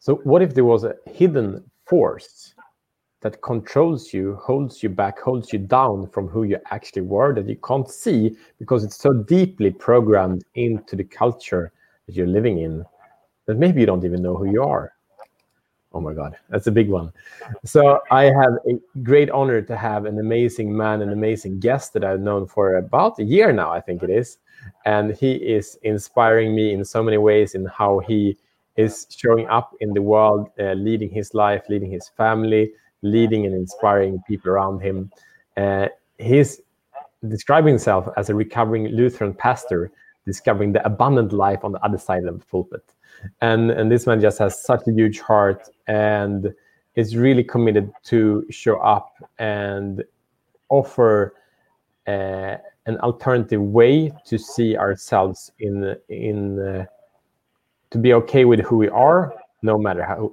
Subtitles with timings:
[0.00, 2.54] So, what if there was a hidden force
[3.20, 7.46] that controls you, holds you back, holds you down from who you actually were that
[7.46, 11.70] you can't see because it's so deeply programmed into the culture
[12.06, 12.82] that you're living in
[13.44, 14.94] that maybe you don't even know who you are?
[15.92, 17.12] Oh my God, that's a big one.
[17.66, 22.04] So I have a great honor to have an amazing man, an amazing guest that
[22.04, 24.38] I've known for about a year now, I think it is.
[24.86, 28.38] And he is inspiring me in so many ways in how he
[28.76, 33.54] is showing up in the world, uh, leading his life, leading his family, leading and
[33.54, 35.10] inspiring people around him.
[35.56, 35.88] Uh,
[36.18, 36.60] he's
[37.28, 39.90] describing himself as a recovering Lutheran pastor,
[40.24, 42.84] discovering the abundant life on the other side of the pulpit.
[43.40, 46.54] And, and this man just has such a huge heart and
[46.94, 50.02] is really committed to show up and
[50.68, 51.34] offer
[52.06, 52.56] uh,
[52.86, 56.84] an alternative way to see ourselves in in uh,
[57.90, 60.32] to be okay with who we are, no matter how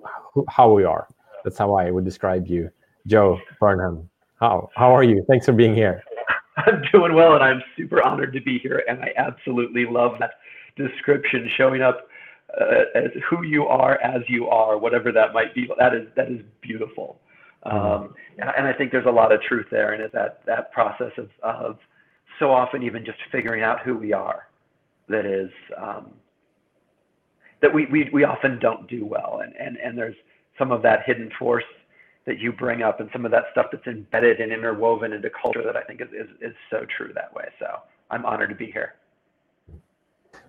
[0.49, 1.08] how we are.
[1.44, 2.69] That's how I would describe you,
[3.05, 4.09] Joe Burnham.
[4.39, 5.25] How how are you?
[5.27, 6.03] Thanks for being here.
[6.58, 8.83] I'm doing well, and I'm super honored to be here.
[8.88, 10.31] And I absolutely love that
[10.75, 12.08] description, showing up
[12.59, 15.69] uh, as who you are, as you are, whatever that might be.
[15.77, 17.19] That is that is beautiful.
[17.66, 17.77] Mm-hmm.
[17.77, 21.11] Um, and, and, I think there's a lot of truth there, and that that process
[21.17, 21.77] of, of
[22.39, 24.47] so often even just figuring out who we are,
[25.09, 26.11] that is um,
[27.61, 30.16] that we, we we often don't do well, and and and there's
[30.58, 31.64] some of that hidden force
[32.25, 35.64] that you bring up and some of that stuff that's embedded and interwoven into culture
[35.64, 37.45] that I think is, is, is so true that way.
[37.58, 37.67] So
[38.11, 38.95] I'm honored to be here.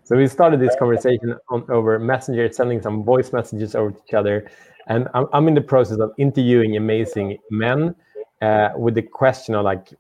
[0.03, 4.15] So we started this conversation on, over Messenger, sending some voice messages over to each
[4.15, 4.51] other,
[4.89, 7.95] and I'm, I'm in the process of interviewing amazing men
[8.43, 9.93] uh, with the question of like,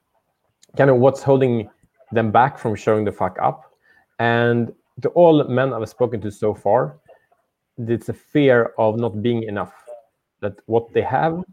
[0.76, 1.70] kind of what's holding
[2.10, 3.72] them back from showing the fuck up,
[4.18, 4.72] and
[5.02, 6.96] to all men I've spoken to so far,
[7.78, 9.72] it's a fear of not being enough
[10.40, 11.44] that what they have,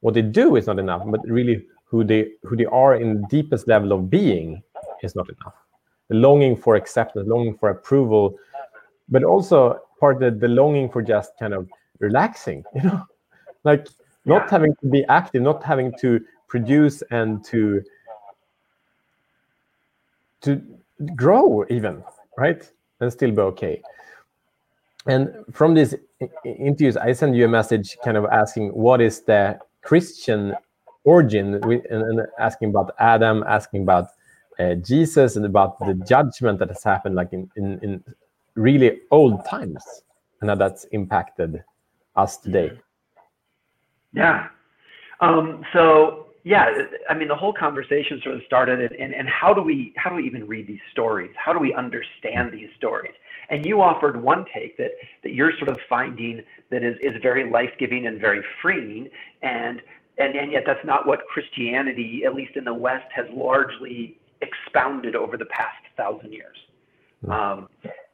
[0.00, 3.26] what they do is not enough, but really who they who they are in the
[3.28, 4.62] deepest level of being
[5.02, 5.54] is not enough.
[6.08, 8.38] The longing for acceptance, longing for approval,
[9.08, 11.68] but also part of the longing for just kind of
[11.98, 13.02] relaxing, you know,
[13.64, 13.88] like
[14.24, 14.50] not yeah.
[14.50, 17.82] having to be active, not having to produce and to
[20.42, 20.62] to
[21.14, 22.02] grow even,
[22.38, 22.70] right?
[23.00, 23.82] And still be okay.
[25.06, 25.94] And from these
[26.44, 30.54] interviews, I send you a message kind of asking what is the Christian
[31.04, 34.08] origin, and asking about Adam, asking about
[34.58, 38.04] uh, Jesus, and about the judgment that has happened like in, in, in
[38.54, 39.84] really old times,
[40.40, 41.62] and how that's impacted
[42.16, 42.72] us today.
[44.12, 44.48] Yeah.
[45.20, 46.70] Um, so yeah,
[47.10, 50.14] I mean, the whole conversation sort of started, and, and how do we how do
[50.14, 51.32] we even read these stories?
[51.36, 53.14] How do we understand these stories?
[53.50, 54.92] And you offered one take that,
[55.24, 59.08] that you're sort of finding that is, is very life giving and very freeing.
[59.42, 59.82] And,
[60.18, 65.16] and, and yet, that's not what Christianity, at least in the West, has largely expounded
[65.16, 66.56] over the past thousand years.
[67.24, 67.30] Hmm.
[67.32, 67.68] Um,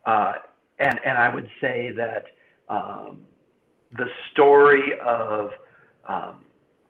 [0.06, 0.32] uh,
[0.78, 2.25] and, and I would say that
[2.70, 3.26] um,
[3.94, 5.50] the story of
[6.09, 6.37] um,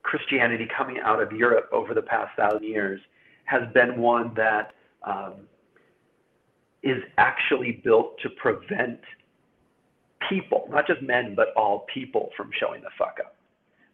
[0.03, 3.01] Christianity coming out of Europe over the past thousand years
[3.45, 4.73] has been one that
[5.05, 5.35] um,
[6.83, 9.01] is actually built to prevent
[10.29, 13.37] people, not just men, but all people from showing the fuck up.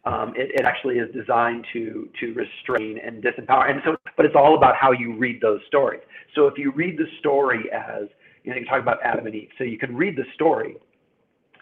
[0.05, 3.71] Um, it, it, actually is designed to to restrain and disempower.
[3.71, 6.01] And so, but it's all about how you read those stories.
[6.35, 8.09] So if you read the story as,
[8.45, 9.51] you know, you talk about Adam and Eve.
[9.59, 10.77] So you can read the story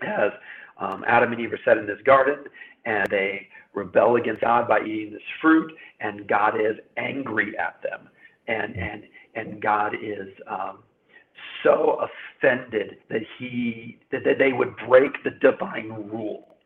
[0.03, 0.31] as
[0.79, 2.45] um, Adam and Eve are set in this garden,
[2.85, 5.71] and they rebel against God by eating this fruit,
[6.01, 8.09] and God is angry at them,
[8.49, 9.05] and and
[9.35, 10.79] and God is um,
[11.63, 12.01] so
[12.41, 16.57] offended that he that, that they would break the divine rule.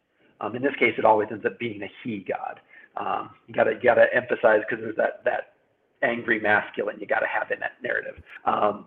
[0.41, 2.61] Um, in this case, it always ends up being a he God.
[2.97, 5.55] Um, you gotta you gotta emphasize because there's that that
[6.03, 8.23] angry masculine you gotta have in that narrative.
[8.47, 8.87] Um,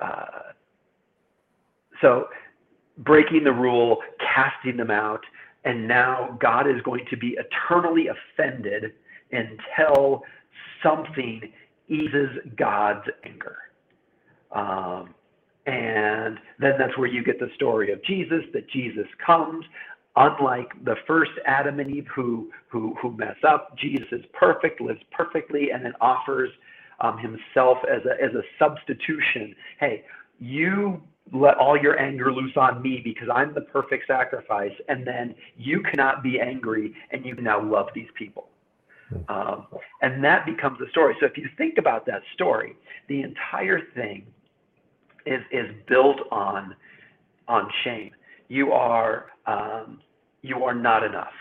[0.00, 0.52] uh,
[2.00, 2.28] so
[2.98, 5.24] breaking the rule, casting them out,
[5.64, 8.92] and now God is going to be eternally offended
[9.32, 10.22] until
[10.82, 11.52] something
[11.88, 13.56] eases God's anger.
[14.52, 15.14] Um,
[15.66, 19.64] and then that's where you get the story of Jesus, that Jesus comes.
[20.16, 25.00] Unlike the first Adam and Eve who, who, who mess up, Jesus is perfect, lives
[25.10, 26.50] perfectly, and then offers
[27.00, 29.56] um, himself as a, as a substitution.
[29.80, 30.04] Hey,
[30.38, 35.34] you let all your anger loose on me because I'm the perfect sacrifice, and then
[35.56, 38.48] you cannot be angry and you can now love these people.
[39.08, 39.18] Hmm.
[39.28, 39.66] Um,
[40.02, 41.16] and that becomes the story.
[41.20, 42.76] So if you think about that story,
[43.08, 44.26] the entire thing
[45.26, 46.74] is is built on
[47.48, 48.10] on shame.
[48.48, 50.00] You are um,
[50.42, 51.32] you are not enough.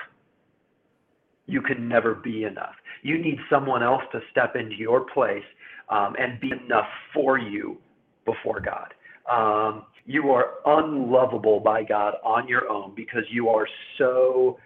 [1.46, 2.76] You can never be enough.
[3.02, 5.44] You need someone else to step into your place
[5.90, 7.78] um, and be enough for you
[8.26, 8.94] before God.
[9.32, 13.68] Um, you are unlovable by God on your own because you are
[13.98, 14.58] so,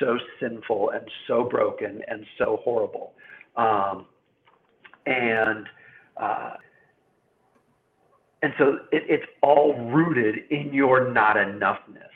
[0.00, 3.12] so sinful and so broken and so horrible.
[3.56, 4.06] Um,
[5.06, 5.66] and
[6.16, 6.54] uh,
[8.42, 12.10] and so it, it's all rooted in your not enoughness,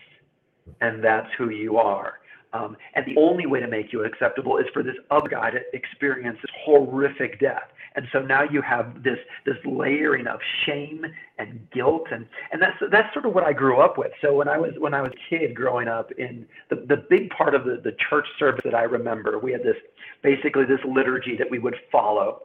[0.81, 2.15] and that's who you are.
[2.57, 5.59] Um, and the only way to make you acceptable is for this other guy to
[5.73, 7.69] experience this horrific death.
[7.95, 11.05] And so now you have this this layering of shame
[11.39, 14.13] and guilt, and and that's that's sort of what I grew up with.
[14.21, 17.31] So when I was when I was a kid growing up in the the big
[17.31, 19.77] part of the the church service that I remember, we had this
[20.23, 22.43] basically this liturgy that we would follow.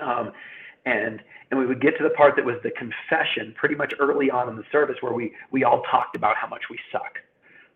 [0.00, 0.32] Um,
[0.86, 1.20] and
[1.50, 4.48] and we would get to the part that was the confession pretty much early on
[4.48, 7.18] in the service where we we all talked about how much we suck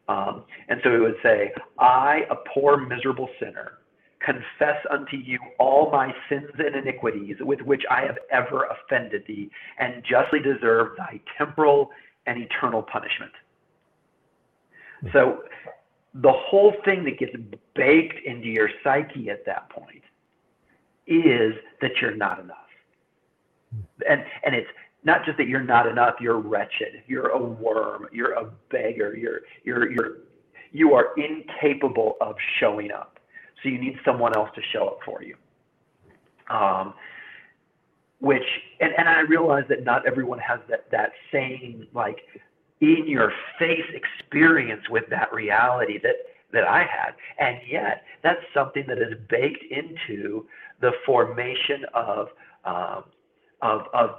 [0.09, 3.79] um, and so we would say i a poor miserable sinner
[4.25, 9.51] confess unto you all my sins and iniquities with which i have ever offended thee
[9.79, 11.91] and justly deserve thy temporal
[12.27, 13.33] and eternal punishment.
[15.13, 15.43] So
[16.15, 17.33] the whole thing that gets
[17.75, 20.03] baked into your psyche at that point
[21.07, 22.57] is that you're not enough.
[24.09, 24.69] And and it's
[25.05, 29.41] not just that you're not enough you're wretched you're a worm you're a beggar you're
[29.65, 30.17] you're you're
[30.73, 33.19] you are incapable of showing up.
[33.63, 35.37] So you need someone else to show up for you.
[36.51, 36.95] Um,
[38.19, 38.43] which
[38.81, 42.19] and, and i realize that not everyone has that that same like
[42.81, 46.17] in your face experience with that reality that
[46.53, 47.15] that i had.
[47.39, 50.47] And yet that's something that is baked into
[50.81, 52.29] the formation of
[52.65, 53.05] um,
[53.61, 54.11] of, of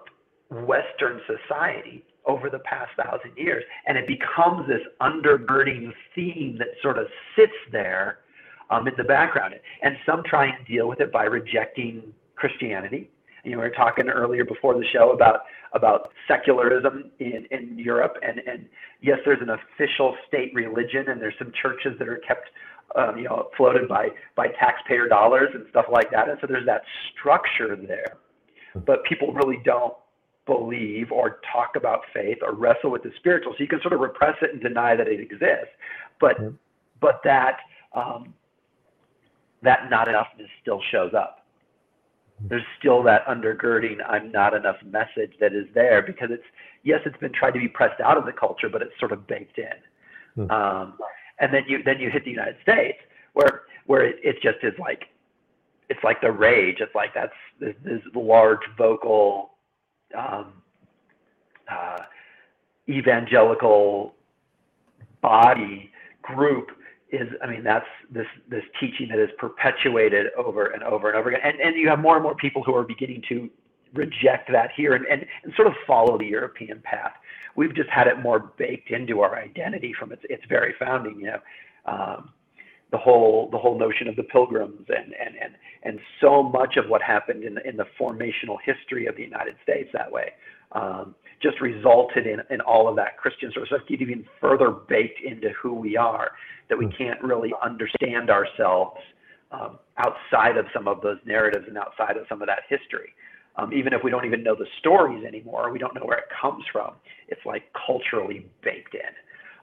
[0.53, 3.63] Western society over the past thousand years.
[3.87, 8.19] And it becomes this undergirding theme that sort of sits there
[8.69, 9.55] um, in the background.
[9.81, 13.09] And some try and deal with it by rejecting Christianity.
[13.43, 15.41] You know, we were talking earlier before the show about
[15.73, 18.67] about secularism in, in Europe, and, and
[19.01, 22.47] yes, there's an official state religion, and there's some churches that are kept,
[22.95, 26.29] um, you know, floated by by taxpayer dollars and stuff like that.
[26.29, 28.17] And so there's that structure there
[28.85, 29.93] but people really don't
[30.45, 33.53] believe or talk about faith or wrestle with the spiritual.
[33.53, 35.73] So you can sort of repress it and deny that it exists,
[36.19, 36.55] but mm-hmm.
[36.99, 37.57] but that
[37.93, 38.33] um,
[39.61, 41.45] that not enoughness still shows up.
[42.49, 46.43] There's still that undergirding "I'm not enough" message that is there because it's
[46.83, 49.25] yes, it's been tried to be pressed out of the culture, but it's sort of
[49.27, 50.43] baked in.
[50.43, 50.51] Mm-hmm.
[50.51, 50.97] Um,
[51.39, 52.97] and then you then you hit the United States
[53.33, 55.05] where where it, it just is like
[55.89, 56.77] it's like the rage.
[56.79, 59.51] It's like that's this, this large vocal
[60.17, 60.53] um,
[61.71, 61.99] uh,
[62.89, 64.13] evangelical
[65.21, 66.69] body group
[67.11, 71.29] is I mean that's this this teaching that is perpetuated over and over and over
[71.29, 73.49] again and and you have more and more people who are beginning to
[73.93, 77.13] reject that here and, and, and sort of follow the European path.
[77.55, 81.27] We've just had it more baked into our identity from its its very founding, you
[81.27, 81.39] know.
[81.85, 82.33] Um,
[82.93, 86.87] the whole the whole notion of the pilgrims and and and and so much of
[86.87, 90.29] what happened in the, in the formational history of the United States that way
[90.73, 94.69] um, just resulted in in all of that Christian sort of stuff get even further
[94.69, 96.31] baked into who we are
[96.69, 96.91] that we hmm.
[96.91, 99.01] can't really understand ourselves
[99.51, 103.09] um, outside of some of those narratives and outside of some of that history.
[103.55, 106.29] Um, even if we don't even know the stories anymore, we don't know where it
[106.41, 106.93] comes from.
[107.27, 109.13] It's like culturally baked in.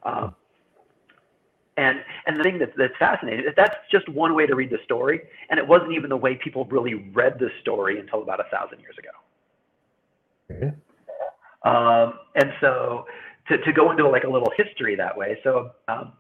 [0.04, 0.34] Um,
[1.80, 4.78] and and the thing that's that's fascinating is that's just one way to read the
[4.84, 8.44] story, and it wasn't even the way people really read the story until about a
[8.50, 9.10] thousand years ago.
[10.50, 10.72] Okay.
[11.62, 13.06] Um, and so
[13.48, 16.12] to, to go into like a little history that way, so um,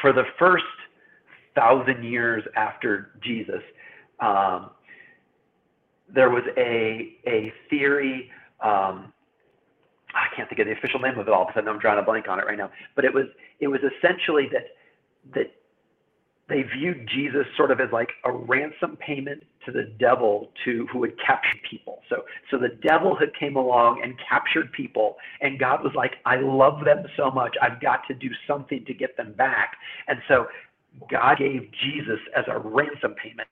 [0.00, 0.64] for the first
[1.54, 3.62] thousand years after Jesus,
[4.20, 4.70] um,
[6.12, 8.30] there was a a theory.
[8.62, 9.12] Um,
[10.38, 12.38] can't think of the official name of it all because I'm drawing a blank on
[12.38, 12.70] it right now.
[12.94, 13.26] But it was
[13.60, 14.66] it was essentially that
[15.34, 15.52] that
[16.48, 21.02] they viewed Jesus sort of as like a ransom payment to the devil to who
[21.02, 22.00] had captured people.
[22.08, 26.36] So so the devil had came along and captured people and God was like, I
[26.36, 27.56] love them so much.
[27.60, 29.72] I've got to do something to get them back.
[30.06, 30.46] And so
[31.10, 33.48] God gave Jesus as a ransom payment.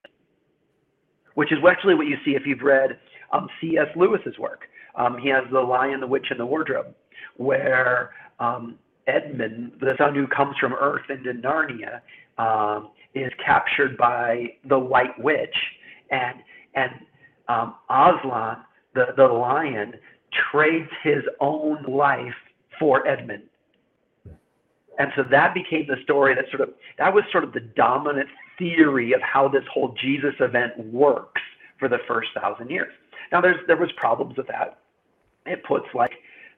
[1.34, 2.98] Which is actually what you see if you've read
[3.30, 3.88] um, C.S.
[3.94, 4.62] Lewis's work.
[4.96, 6.94] Um, he has The Lion, the Witch, and the Wardrobe,
[7.36, 8.10] where
[8.40, 12.00] um, Edmund, the son who comes from Earth into Narnia,
[12.38, 15.56] um, is captured by the White Witch,
[16.10, 16.38] and
[16.74, 16.92] and
[17.48, 18.58] um, Aslan,
[18.94, 19.94] the the lion,
[20.50, 22.34] trades his own life
[22.78, 23.44] for Edmund.
[24.98, 28.28] And so that became the story that sort of that was sort of the dominant
[28.58, 31.42] theory of how this whole Jesus event works
[31.78, 32.92] for the first thousand years.
[33.32, 34.78] Now there's there was problems with that.
[35.46, 36.12] It puts like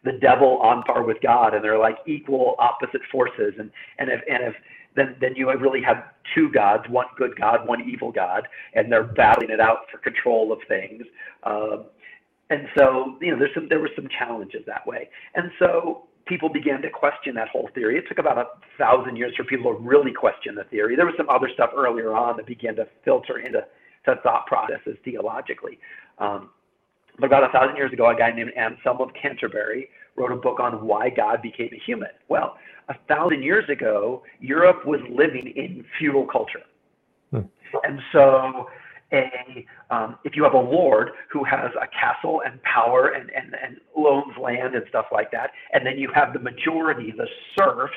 [0.04, 3.54] the devil on par with God, and they're like equal opposite forces.
[3.58, 4.54] And and if and if
[4.96, 6.04] then then you really have
[6.34, 10.52] two gods, one good God, one evil God, and they're battling it out for control
[10.52, 11.02] of things.
[11.44, 11.84] Um,
[12.50, 15.08] and so you know there's some there were some challenges that way.
[15.34, 17.96] And so people began to question that whole theory.
[17.98, 18.44] It took about a
[18.76, 20.94] thousand years for people to really question the theory.
[20.94, 23.64] There was some other stuff earlier on that began to filter into
[24.04, 25.78] to thought processes theologically.
[26.18, 26.50] Um,
[27.18, 30.60] but about a thousand years ago, a guy named Anselm of Canterbury wrote a book
[30.60, 32.08] on why God became a human.
[32.28, 32.56] Well,
[32.88, 36.62] a thousand years ago, Europe was living in feudal culture.
[37.30, 37.40] Hmm.
[37.84, 38.66] And so
[39.12, 43.54] a um, if you have a lord who has a castle and power and, and,
[43.62, 47.26] and loans land and stuff like that, and then you have the majority, the
[47.58, 47.94] serfs,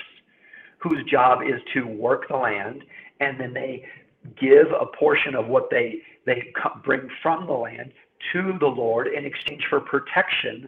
[0.78, 2.84] whose job is to work the land,
[3.20, 3.86] and then they
[4.40, 7.92] give a portion of what they they bring from the land
[8.34, 10.68] to the lord in exchange for protection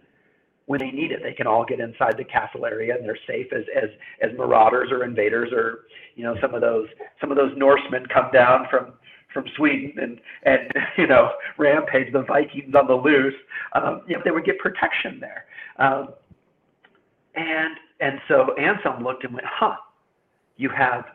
[0.66, 1.22] when they need it.
[1.22, 3.90] They can all get inside the castle area and they're safe as as
[4.22, 6.88] as marauders or invaders or you know some of those
[7.20, 8.94] some of those Norsemen come down from
[9.34, 13.36] from Sweden and and you know rampage the Vikings on the loose.
[13.74, 15.46] Um, you know they would get protection there.
[15.80, 16.10] Um,
[17.36, 19.76] and and so Anselm looked and went, huh,
[20.58, 21.06] you have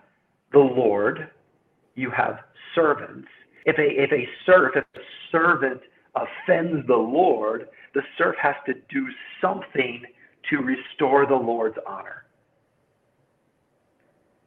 [0.53, 1.31] the Lord,
[1.95, 2.41] you have
[2.75, 3.29] servants.
[3.67, 5.81] If a if a serf, if a servant
[6.15, 9.07] offends the Lord, the serf has to do
[9.41, 10.03] something
[10.51, 12.25] to restore the Lord's honor.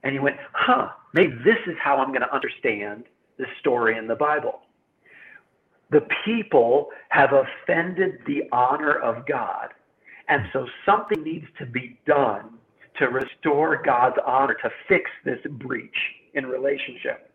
[0.03, 3.05] And he went, huh, maybe this is how I'm going to understand
[3.37, 4.61] the story in the Bible.
[5.91, 9.69] The people have offended the honor of God.
[10.27, 12.57] And so something needs to be done
[12.97, 15.95] to restore God's honor, to fix this breach
[16.33, 17.31] in relationship.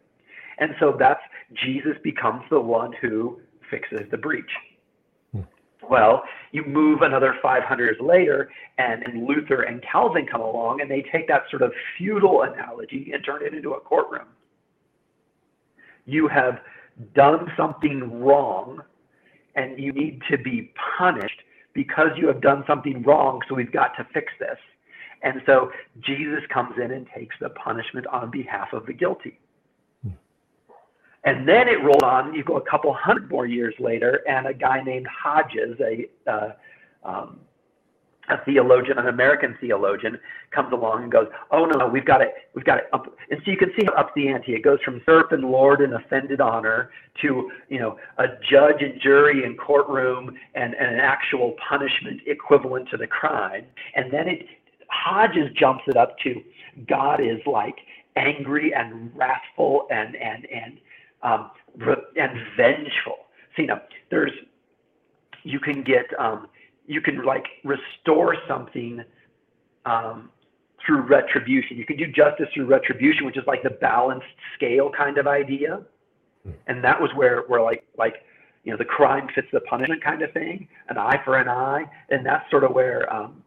[0.58, 1.20] And so that's
[1.64, 4.50] Jesus becomes the one who fixes the breach.
[5.32, 5.42] Hmm.
[5.88, 10.90] Well, you move another 500 years later, and, and Luther and Calvin come along, and
[10.90, 14.28] they take that sort of feudal analogy and turn it into a courtroom.
[16.04, 16.60] You have
[17.14, 18.82] done something wrong,
[19.54, 21.40] and you need to be punished
[21.74, 24.58] because you have done something wrong, so we've got to fix this.
[25.22, 25.70] And so
[26.00, 29.38] Jesus comes in and takes the punishment on behalf of the guilty.
[31.26, 32.32] And then it rolled on.
[32.34, 36.52] You go a couple hundred more years later, and a guy named Hodges, a uh,
[37.04, 37.40] um,
[38.28, 40.18] a theologian, an American theologian,
[40.52, 43.12] comes along and goes, "Oh no, no, we've got it, we've got it." Up.
[43.30, 44.54] And so you can see how up the ante.
[44.54, 46.90] It goes from serf and lord and offended honor
[47.22, 52.88] to you know a judge and jury and courtroom and, and an actual punishment equivalent
[52.90, 53.64] to the crime.
[53.96, 54.46] And then it
[54.90, 56.40] Hodges jumps it up to
[56.88, 57.78] God is like
[58.14, 60.78] angry and wrathful and and and
[61.26, 61.50] um,
[62.16, 63.26] and vengeful.
[63.56, 64.32] See now, there's
[65.42, 66.48] you can get um,
[66.86, 69.02] you can like restore something
[69.84, 70.30] um,
[70.84, 71.76] through retribution.
[71.76, 75.82] You can do justice through retribution, which is like the balanced scale kind of idea.
[76.44, 76.52] Hmm.
[76.68, 78.14] And that was where where like like
[78.64, 81.84] you know the crime fits the punishment kind of thing, an eye for an eye,
[82.10, 83.42] and that's sort of where um,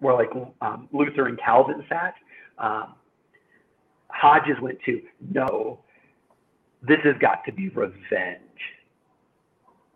[0.00, 0.30] where like
[0.62, 2.14] um, Luther and Calvin sat.
[2.58, 2.94] Um,
[4.08, 5.80] Hodges went to no,
[6.86, 8.40] this has got to be revenge.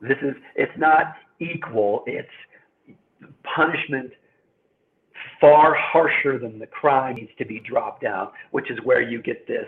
[0.00, 2.28] This is, it's not equal, it's
[3.42, 4.12] punishment
[5.40, 9.46] far harsher than the crime needs to be dropped down, which is where you get
[9.46, 9.66] this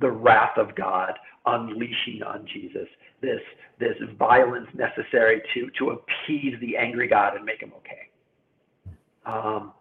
[0.00, 1.12] the wrath of God
[1.46, 2.88] unleashing on Jesus,
[3.20, 3.40] this
[3.78, 8.08] this violence necessary to to appease the angry God and make him okay.
[9.26, 9.72] Um,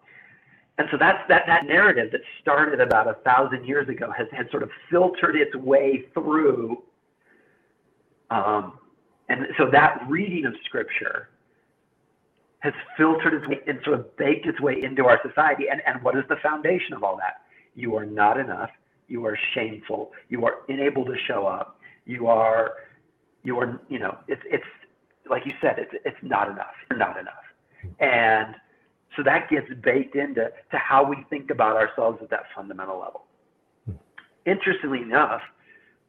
[0.77, 4.45] and so that's that that narrative that started about a thousand years ago has, has
[4.51, 6.81] sort of filtered its way through.
[8.29, 8.79] Um,
[9.29, 11.29] and so that reading of scripture
[12.59, 15.65] has filtered its way and sort of baked its way into our society.
[15.71, 17.41] And, and what is the foundation of all that?
[17.75, 18.69] You are not enough.
[19.07, 20.11] You are shameful.
[20.29, 21.79] You are unable to show up.
[22.05, 22.73] You are,
[23.43, 24.63] you are, you know, it's, it's
[25.29, 26.73] like you said, it's, it's not enough.
[26.89, 27.33] You're not enough.
[27.99, 28.55] And
[29.15, 33.25] so that gets baked into to how we think about ourselves at that fundamental level.
[34.45, 35.41] Interestingly enough,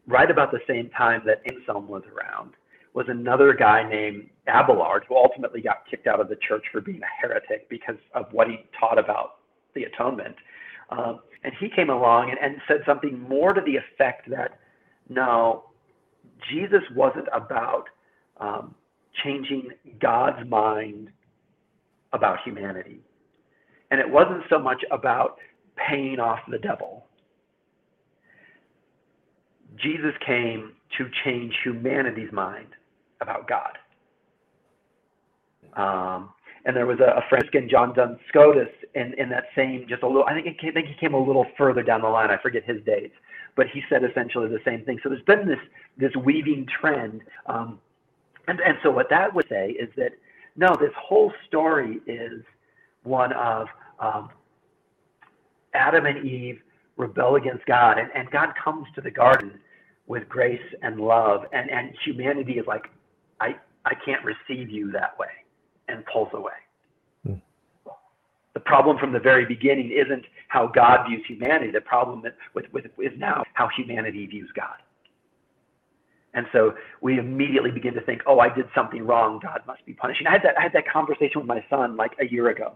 [0.07, 2.53] right about the same time that Anselm was around,
[2.95, 7.01] was another guy named Abelard who ultimately got kicked out of the church for being
[7.03, 9.37] a heretic because of what he taught about
[9.75, 10.37] the atonement.
[10.91, 14.59] Um, and he came along and, and said something more to the effect that
[15.09, 15.65] no,
[16.51, 17.85] Jesus wasn't about
[18.41, 18.75] um,
[19.25, 21.11] changing God's mind
[22.13, 23.01] about humanity.
[23.91, 25.39] And it wasn't so much about
[25.89, 27.07] paying off the devil.
[29.77, 32.69] Jesus came to change humanity's mind
[33.21, 33.79] about God.
[35.75, 36.31] Um,
[36.65, 40.07] and there was a, a Franciscan, John Duns Scotus, in, in that same, just a
[40.07, 42.31] little, I think, it I think he came a little further down the line.
[42.31, 43.15] I forget his dates,
[43.57, 44.99] but he said essentially the same thing.
[45.03, 45.59] So there's been this,
[45.97, 47.23] this weaving trend.
[47.47, 47.81] Um,
[48.49, 50.13] and, and so what that would say is that,
[50.57, 52.43] no, this whole story is
[53.05, 53.67] one of
[53.99, 54.31] um,
[55.75, 56.61] Adam and Eve
[56.97, 59.59] rebel against God, and, and God comes to the garden
[60.07, 62.85] with grace and love, and, and humanity is like,
[63.41, 65.29] I, I can't receive you that way
[65.89, 66.53] and pulls away.
[67.27, 67.35] Hmm.
[68.55, 71.71] The problem from the very beginning isn't how God views humanity.
[71.71, 72.23] The problem
[72.55, 74.77] with, with, is now how humanity views God.
[76.35, 79.39] And so we immediately begin to think, oh, I did something wrong.
[79.43, 80.27] God must be punishing.
[80.27, 82.73] I had that, I had that conversation with my son like a year ago.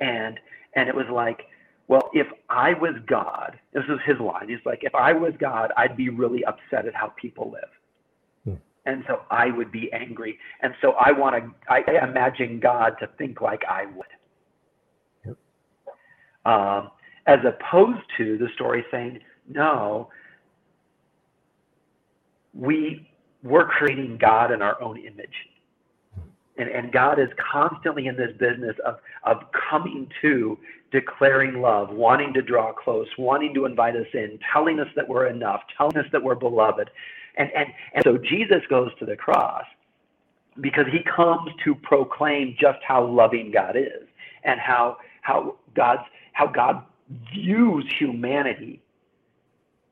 [0.00, 0.38] And,
[0.76, 1.42] and it was like,
[1.88, 4.48] well, if I was God, this is his line.
[4.48, 7.68] He's like, if I was God, I'd be really upset at how people live
[8.86, 10.38] and so I would be angry.
[10.60, 14.06] And so I want to, I imagine God to think like I would.
[15.26, 15.36] Yep.
[16.44, 16.90] Um,
[17.26, 20.08] as opposed to the story saying, no,
[22.54, 23.08] we,
[23.42, 25.34] we're creating God in our own image.
[26.58, 29.38] And, and God is constantly in this business of, of
[29.70, 30.58] coming to
[30.90, 35.26] declaring love, wanting to draw close, wanting to invite us in, telling us that we're
[35.26, 36.90] enough, telling us that we're beloved.
[37.36, 39.64] And, and, and so Jesus goes to the cross
[40.60, 44.06] because he comes to proclaim just how loving God is
[44.44, 46.02] and how, how, God's,
[46.34, 46.84] how God
[47.34, 48.82] views humanity.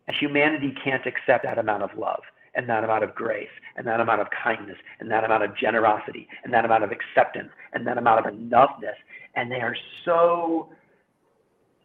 [0.07, 2.21] And humanity can't accept that amount of love
[2.55, 6.29] and that amount of grace and that amount of kindness and that amount of generosity
[6.45, 8.97] and that amount of acceptance and that amount of enoughness.
[9.37, 10.69] And they are so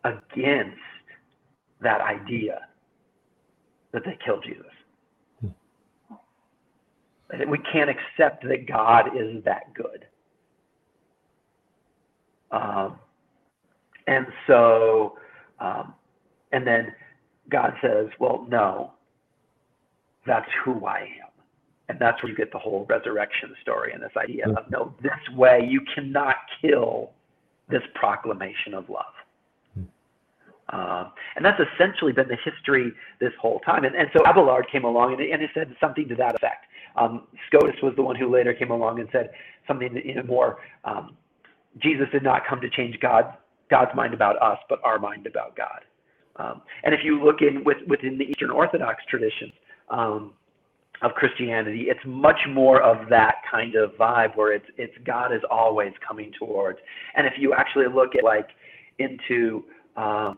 [0.03, 0.77] against
[1.81, 2.59] that idea
[3.93, 4.65] that they kill Jesus.
[7.49, 10.05] We can't accept that God is that good.
[12.51, 12.99] Um,
[14.07, 15.17] and so,
[15.59, 15.93] um,
[16.51, 16.93] and then
[17.49, 18.91] God says, well, no,
[20.25, 21.29] that's who I am.
[21.87, 25.35] And that's where you get the whole resurrection story and this idea of no, this
[25.35, 27.11] way you cannot kill
[27.69, 29.05] this proclamation of love.
[30.69, 33.83] Um, and that's essentially been the history this whole time.
[33.83, 36.65] And, and so Abelard came along and, and he said something to that effect.
[36.95, 39.29] Um, Scotus was the one who later came along and said
[39.67, 40.57] something you know, more.
[40.83, 41.15] Um,
[41.77, 43.35] Jesus did not come to change God,
[43.69, 45.81] God's mind about us, but our mind about God.
[46.37, 49.53] Um, and if you look in with, within the Eastern Orthodox traditions
[49.89, 50.33] um,
[51.01, 55.41] of Christianity, it's much more of that kind of vibe where it's it's God is
[55.49, 56.79] always coming towards.
[57.15, 58.49] And if you actually look at like
[58.99, 59.63] into
[59.97, 60.37] um,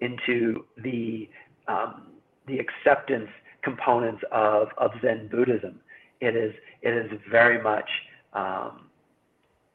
[0.00, 1.28] into the
[1.68, 2.08] um,
[2.46, 3.28] the acceptance
[3.62, 5.80] components of, of Zen Buddhism,
[6.20, 7.88] it is it is very much
[8.32, 8.86] um,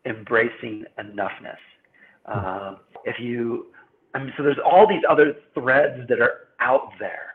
[0.06, 1.58] embracing enoughness.
[2.26, 3.67] Um, if you,
[4.13, 7.31] I mean, so there's all these other threads that are out there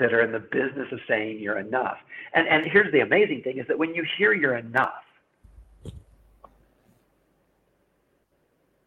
[0.00, 1.98] that are in the business of saying you're enough.
[2.34, 5.04] And and here's the amazing thing is that when you hear you're enough,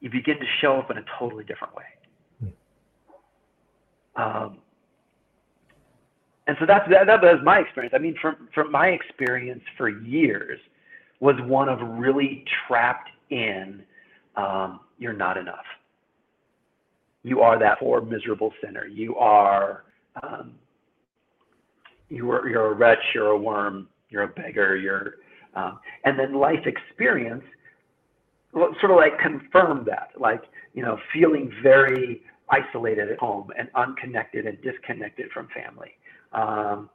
[0.02, 1.84] you begin to show up in a totally different way.
[4.16, 4.58] Um,
[6.48, 7.94] and so that's that, that was my experience.
[7.96, 10.60] I mean, from from my experience for years
[11.20, 13.84] was one of really trapped in
[14.36, 15.66] um, you're not enough.
[17.24, 18.86] You are that poor miserable sinner.
[18.86, 19.86] You are
[20.22, 20.56] um,
[22.14, 23.04] you are you're a wretch.
[23.14, 23.88] You're a worm.
[24.10, 24.76] You're a beggar.
[24.76, 25.16] You're
[25.56, 27.44] um, and then life experience
[28.54, 34.46] sort of like confirmed that, like you know, feeling very isolated at home and unconnected
[34.46, 35.92] and disconnected from family
[36.34, 36.90] um,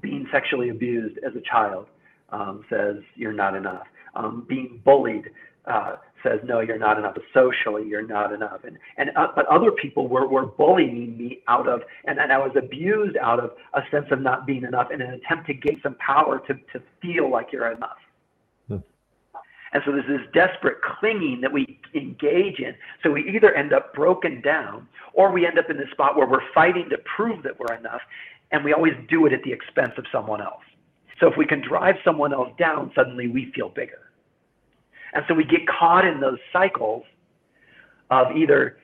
[0.00, 1.86] being sexually abused as a child
[2.30, 3.86] um, says you're not enough.
[4.14, 5.30] Um, being bullied
[5.66, 7.16] uh, says no, you're not enough.
[7.32, 8.64] Socially, you're not enough.
[8.64, 12.38] And and uh, but other people were were bullying me out of, and, and I
[12.38, 15.80] was abused out of a sense of not being enough in an attempt to gain
[15.82, 17.98] some power to to feel like you're enough.
[19.72, 22.74] And so there's this desperate clinging that we engage in.
[23.02, 26.26] So we either end up broken down or we end up in this spot where
[26.26, 28.00] we're fighting to prove that we're enough.
[28.50, 30.62] And we always do it at the expense of someone else.
[31.20, 34.07] So if we can drive someone else down, suddenly we feel bigger.
[35.14, 37.04] And so we get caught in those cycles
[38.10, 38.78] of either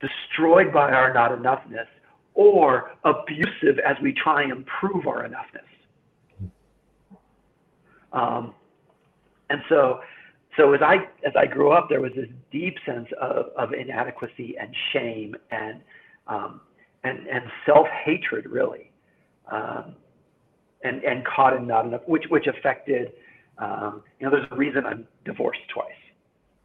[0.00, 1.86] destroyed by our not enoughness
[2.34, 5.66] or abusive as we try and prove our enoughness.
[8.12, 8.54] Um,
[9.50, 10.00] and so
[10.56, 10.96] so as I
[11.26, 15.80] as I grew up, there was this deep sense of, of inadequacy and shame and
[16.26, 16.60] um,
[17.04, 18.90] and and self hatred really,
[19.50, 19.94] um,
[20.82, 23.12] and and caught in not enough, which which affected.
[23.58, 25.90] Um, you know, there's a reason I'm divorced twice.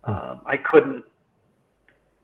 [0.04, 1.04] Um, I couldn't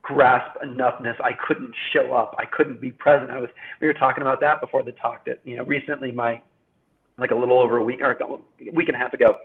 [0.02, 1.16] grasp enoughness.
[1.24, 2.36] I couldn't show up.
[2.38, 3.32] I couldn't be present.
[3.32, 3.50] I was.
[3.82, 5.26] We were talking about that before the talk.
[5.26, 6.42] That you know, recently my,
[7.18, 9.38] like a little over a week or a week and a half ago,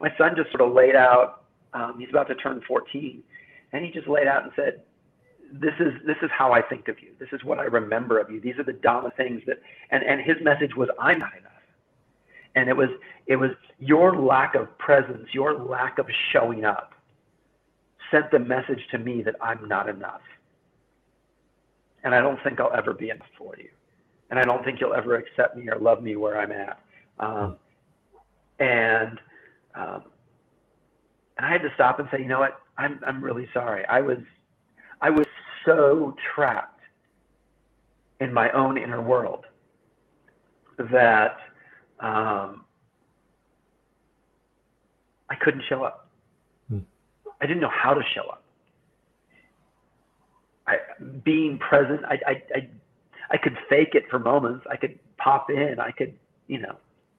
[0.00, 1.44] my son just sort of laid out.
[1.72, 3.22] Um, he's about to turn 14,
[3.72, 4.82] and he just laid out and said,
[5.52, 7.10] "This is this is how I think of you.
[7.18, 8.40] This is what I remember of you.
[8.40, 9.58] These are the Dhamma things that."
[9.90, 11.49] And and his message was, "I'm not enough."
[12.54, 12.88] And it was
[13.26, 16.94] it was your lack of presence, your lack of showing up
[18.10, 20.22] sent the message to me that I'm not enough.
[22.02, 23.68] And I don't think I'll ever be enough for you.
[24.30, 26.80] And I don't think you'll ever accept me or love me where I'm at.
[27.18, 27.56] Um,
[28.58, 29.18] and
[29.74, 30.04] um,
[31.36, 32.60] and I had to stop and say, you know what?
[32.78, 33.84] I'm I'm really sorry.
[33.86, 34.18] I was
[35.00, 35.26] I was
[35.64, 36.80] so trapped
[38.20, 39.46] in my own inner world
[40.90, 41.36] that
[42.00, 42.64] um,
[45.28, 46.10] I couldn't show up.
[47.40, 48.44] I didn't know how to show up.
[50.66, 50.76] I,
[51.24, 52.68] being present, I, I, I,
[53.30, 54.66] I could fake it for moments.
[54.70, 55.76] I could pop in.
[55.80, 56.14] I could,
[56.48, 56.76] you know,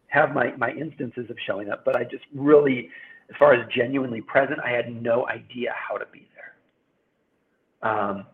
[0.08, 2.89] have my, my instances of showing up, but I just really,
[3.30, 7.91] as far as genuinely present, I had no idea how to be there.
[7.91, 8.26] Um,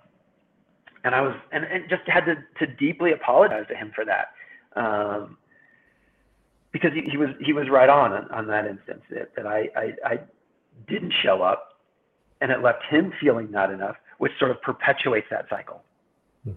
[1.03, 4.33] and I was, and, and just had to, to deeply apologize to him for that.
[4.75, 5.38] Um,
[6.77, 9.67] because he, he was, he was right on, on, on that instance that, that I,
[9.75, 10.19] I, I
[10.87, 11.79] didn't show up
[12.41, 15.81] and it left him feeling not enough, which sort of perpetuates that cycle.
[16.43, 16.51] Hmm.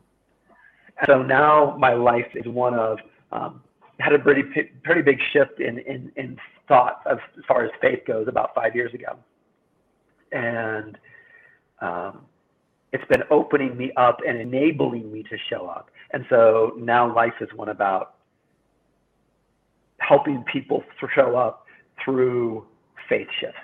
[1.07, 2.99] So now my life is one of
[3.33, 3.63] um,
[3.99, 4.43] had a pretty
[4.83, 6.37] pretty big shift in in, in
[6.69, 9.17] thought as far as faith goes about five years ago,
[10.33, 10.99] and
[11.81, 12.27] um,
[12.93, 15.91] it's been opening me up and enabling me to show up.
[16.13, 18.15] And so now life is one about
[20.11, 20.83] helping people
[21.15, 21.67] show up
[22.05, 22.67] through
[23.09, 23.57] faith shifts.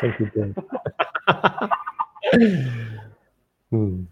[0.00, 0.54] Thank you, Jim.
[3.70, 4.02] hmm.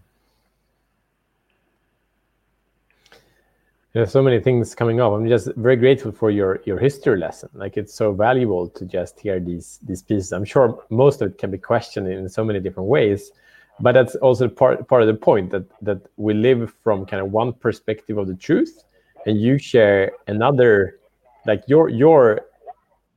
[3.93, 5.13] There's so many things coming up.
[5.13, 7.49] I'm just very grateful for your your history lesson.
[7.53, 10.33] Like it's so valuable to just hear these these pieces.
[10.33, 13.31] I'm sure most of it can be questioned in so many different ways,
[13.79, 17.31] but that's also part part of the point that that we live from kind of
[17.31, 18.83] one perspective of the truth,
[19.25, 20.99] and you share another,
[21.45, 22.41] like your your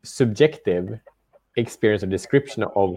[0.03, 0.99] subjective
[1.57, 2.97] experience or description of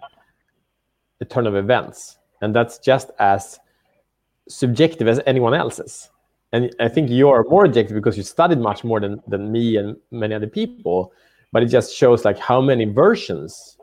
[1.20, 2.18] the turn of events.
[2.42, 3.60] And that's just as
[4.48, 6.10] subjective as anyone else's.
[6.52, 9.96] And i think you're more objective because you studied much more than, than me and
[10.10, 11.14] many other people
[11.52, 13.78] but it just shows like how many versions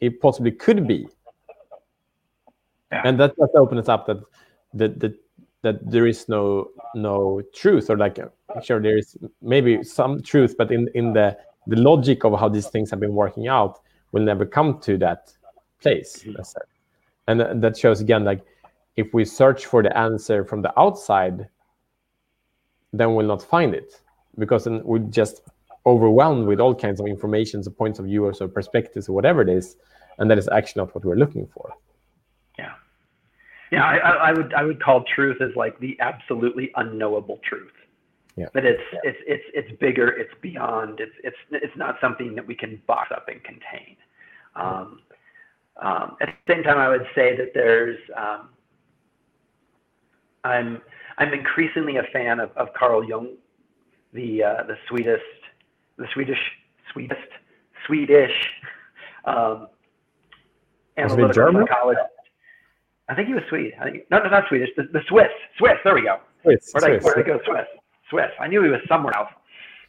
[0.00, 1.06] it possibly could be
[2.94, 3.02] yeah.
[3.04, 4.20] and that just opens up that
[4.72, 5.14] that that
[5.62, 8.18] that there is no no truth or like
[8.62, 12.68] sure there is maybe some truth but in in the the logic of how these
[12.68, 13.80] things have been working out
[14.12, 15.32] will never come to that
[15.80, 16.42] place mm-hmm.
[17.26, 18.42] and that shows again like
[18.96, 21.48] if we search for the answer from the outside
[22.92, 24.00] then we'll not find it
[24.38, 25.42] because then we're just
[25.86, 29.42] overwhelmed with all kinds of information, or points of view or so perspectives or whatever
[29.42, 29.76] it is
[30.18, 31.74] and that is actually not what we're looking for
[33.72, 37.72] yeah I, I would i would call truth as like the absolutely unknowable truth
[38.36, 38.46] yeah.
[38.52, 38.98] But it's yeah.
[39.04, 40.08] it's it's it's bigger.
[40.08, 40.98] It's beyond.
[40.98, 43.96] It's it's it's not something that we can box up and contain.
[44.56, 45.00] Um,
[45.80, 48.48] um, at the same time, I would say that there's um,
[50.42, 50.82] I'm
[51.18, 53.36] I'm increasingly a fan of, of Carl Jung,
[54.12, 55.22] the uh, the sweetest
[55.96, 56.38] the Swedish
[56.92, 57.20] sweetest
[57.86, 58.32] Swedish
[59.26, 59.68] um,
[60.96, 62.06] analytical psychologist.
[63.08, 63.74] I think he was Swede.
[63.80, 64.70] I think no, no, not Swedish.
[64.76, 65.28] The, the Swiss.
[65.58, 65.74] Swiss.
[65.84, 66.18] There we go.
[66.42, 66.70] Swiss.
[66.72, 67.38] Where'd I, where'd I go?
[67.44, 67.66] Swiss.
[68.10, 68.30] Swiss.
[68.40, 69.28] I knew he was somewhere else.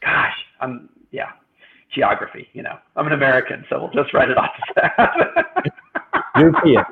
[0.02, 1.32] Gosh, I'm yeah,
[1.94, 2.48] geography.
[2.54, 5.72] You know, I'm an American, so we'll just write it off as that.
[6.38, 6.84] European,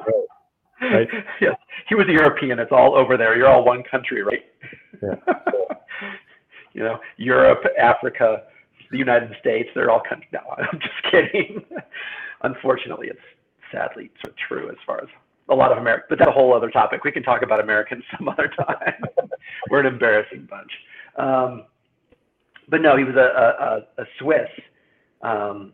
[0.81, 1.07] right?
[1.41, 1.55] Yes,
[1.87, 2.59] he was a European.
[2.59, 3.37] It's all over there.
[3.37, 4.43] You're all one country, right?
[5.01, 5.15] Yeah.
[6.73, 8.43] you know, Europe, Africa,
[8.91, 9.69] the United States.
[9.75, 10.29] They're all countries.
[10.33, 11.63] No, I'm just kidding.
[12.41, 13.19] Unfortunately, it's
[13.71, 14.11] sadly
[14.47, 15.07] true as far as
[15.49, 17.03] a lot of America, but that's a whole other topic.
[17.03, 19.03] We can talk about Americans some other time.
[19.69, 20.71] We're an embarrassing bunch.
[21.17, 21.65] Um,
[22.69, 24.49] but no, he was a, a, a Swiss,
[25.21, 25.73] um,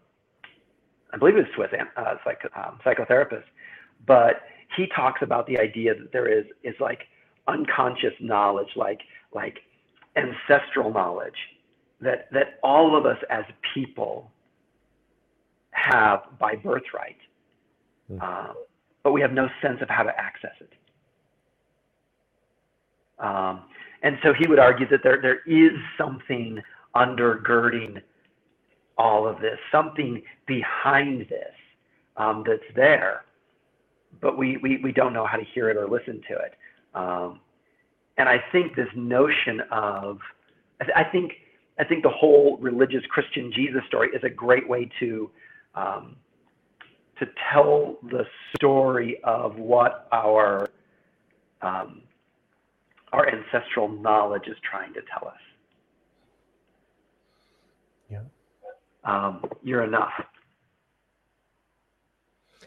[1.13, 3.43] I believe he was Swiss uh, psych, um, psychotherapist.
[4.05, 4.41] But
[4.75, 7.01] he talks about the idea that there is is like
[7.47, 9.01] unconscious knowledge, like
[9.33, 9.59] like
[10.15, 11.35] ancestral knowledge
[12.01, 14.31] that, that all of us as people
[15.71, 17.17] have by birthright,
[18.11, 18.21] mm.
[18.21, 18.55] um,
[19.09, 20.71] but we have no sense of how to access it.
[23.17, 23.63] Um,
[24.03, 26.61] and so he would argue that there, there is something
[26.95, 28.03] undergirding
[28.99, 31.55] all of this, something behind this
[32.17, 33.25] um, that's there,
[34.21, 36.53] but we, we, we don't know how to hear it or listen to it.
[36.93, 37.39] Um,
[38.19, 40.19] and I think this notion of,
[40.81, 41.31] I, th- I, think,
[41.79, 45.31] I think the whole religious Christian Jesus story is a great way to,
[45.73, 46.15] um,
[47.19, 50.69] to tell the story of what our,
[51.61, 52.01] um,
[53.11, 55.37] our ancestral knowledge is trying to tell us.
[58.09, 58.21] Yeah.
[59.03, 60.13] Um, you're enough.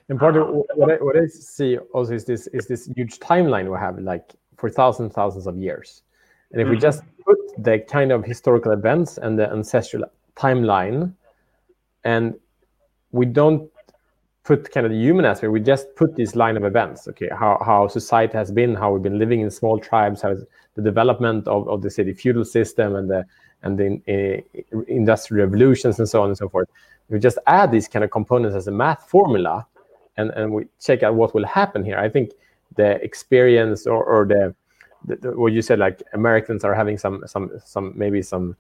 [0.09, 3.71] And part of what I, what I see also is this is this huge timeline
[3.71, 6.03] we have, like for thousands thousands of years.
[6.51, 6.75] And if mm-hmm.
[6.75, 10.05] we just put the kind of historical events and the ancestral
[10.37, 11.15] timeline,
[12.05, 12.35] and
[13.13, 13.71] we don't
[14.45, 17.07] put kind of the human aspect, we just put this line of events.
[17.09, 20.37] Okay, how, how society has been, how we've been living in small tribes, how
[20.75, 23.25] the development of, of the city feudal system and the
[23.65, 26.69] and the uh, industrial revolutions and so on and so forth.
[27.09, 29.67] We just add these kind of components as a math formula,
[30.17, 31.99] and, and we check out what will happen here.
[31.99, 32.33] I think
[32.75, 34.55] the experience or, or the,
[35.05, 38.57] the, the, what you said, like Americans are having some some some maybe some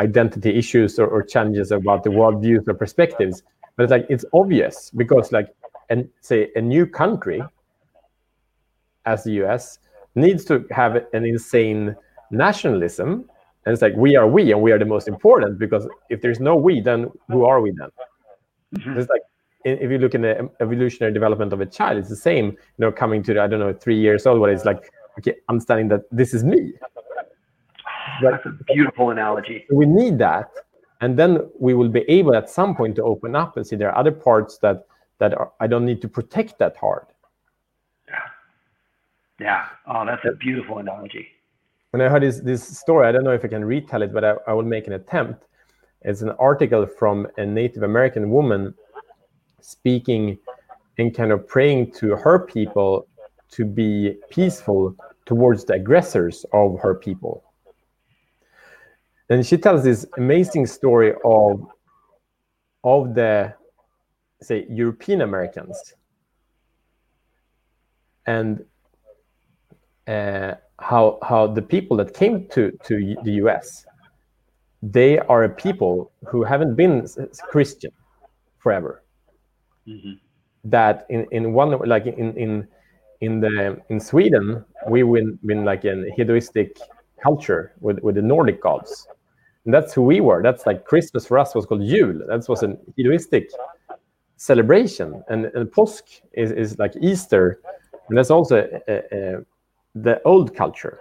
[0.00, 3.42] identity issues or, or challenges about the world views or perspectives.
[3.80, 5.48] But it's like it's obvious because like
[5.88, 7.42] and say a new country
[9.06, 9.78] as the US
[10.14, 11.96] needs to have an insane
[12.30, 13.24] nationalism.
[13.64, 16.40] And it's like we are we and we are the most important because if there's
[16.40, 17.88] no we, then who are we then?
[18.76, 18.98] Mm-hmm.
[18.98, 19.22] It's like
[19.64, 22.92] if you look in the evolutionary development of a child, it's the same, you know,
[22.92, 26.02] coming to, the, I don't know, three years old, where it's like, okay, understanding that
[26.10, 26.74] this is me.
[28.22, 29.64] That's a beautiful analogy.
[29.72, 30.50] We need that.
[31.00, 33.90] And then we will be able at some point to open up and see there
[33.90, 34.86] are other parts that
[35.18, 37.06] that are, I don't need to protect that hard.
[38.08, 38.16] Yeah.
[39.38, 39.66] Yeah.
[39.86, 41.28] Oh, that's a beautiful analogy.
[41.90, 44.24] When I heard this, this story, I don't know if I can retell it, but
[44.24, 45.44] I, I will make an attempt.
[46.02, 48.74] It's an article from a Native American woman
[49.60, 50.38] speaking
[50.98, 53.06] and kind of praying to her people
[53.50, 54.94] to be peaceful
[55.26, 57.44] towards the aggressors of her people.
[59.30, 61.66] And she tells this amazing story of,
[62.84, 63.54] of the,
[64.42, 65.94] say, European Americans
[68.26, 68.64] and
[70.06, 73.86] uh, how, how the people that came to, to the US,
[74.82, 77.06] they are a people who haven't been
[77.50, 77.92] Christian
[78.58, 79.02] forever
[79.86, 80.12] mm-hmm.
[80.64, 82.66] that in, in one like in in
[83.20, 86.78] in the in Sweden we win been like an hedonistic
[87.22, 89.08] culture with with the Nordic gods.
[89.64, 90.42] And that's who we were.
[90.42, 92.26] That's like Christmas for us was called Yule.
[92.26, 93.50] That was an hedonistic
[94.36, 97.60] celebration, and, and Påsk is, is like Easter,
[98.08, 98.66] and that's also
[99.94, 100.98] the old culture.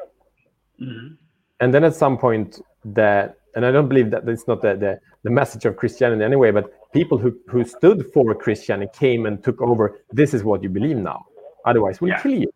[0.82, 1.14] Mm-hmm.
[1.62, 5.00] And then at some point, that and I don't believe that it's not the, the,
[5.24, 9.62] the message of Christianity anyway, but people who, who stood for Christianity came and took
[9.62, 10.00] over.
[10.12, 11.26] This is what you believe now.
[11.66, 12.22] Otherwise, we'll yeah.
[12.22, 12.52] kill you.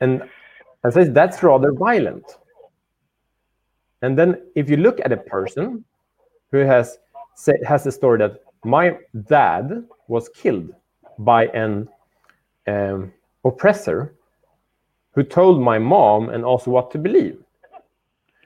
[0.00, 0.22] And
[0.84, 2.24] I say that's rather violent.
[4.02, 5.84] And then if you look at a person
[6.50, 6.98] who has
[7.66, 8.96] has a story that my
[9.28, 10.74] dad was killed
[11.18, 11.88] by an
[12.66, 13.12] um,
[13.44, 14.14] oppressor
[15.14, 17.38] who told my mom and also what to believe.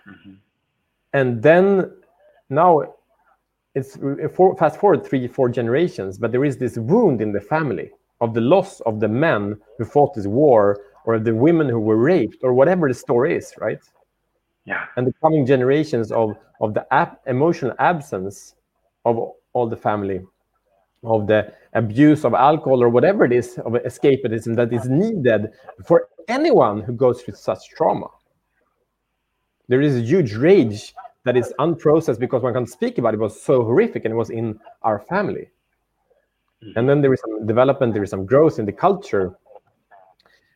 [0.09, 0.33] Mm-hmm.
[1.13, 1.91] And then
[2.49, 2.83] now
[3.75, 3.97] it's
[4.35, 8.35] for, fast forward three, four generations, but there is this wound in the family of
[8.35, 12.39] the loss of the men who fought this war or the women who were raped
[12.43, 13.81] or whatever the story is, right?
[14.65, 14.85] Yeah.
[14.97, 18.55] And the coming generations of, of the ap- emotional absence
[19.05, 20.21] of all the family,
[21.03, 25.51] of the abuse of alcohol or whatever it is of escapism that is needed
[25.87, 28.07] for anyone who goes through such trauma.
[29.69, 30.95] There is a huge rage
[31.25, 33.19] that is unprocessed because one can't speak about it.
[33.19, 35.51] it was so horrific and it was in our family
[36.65, 36.73] mm.
[36.77, 39.35] and then there is some development there is some growth in the culture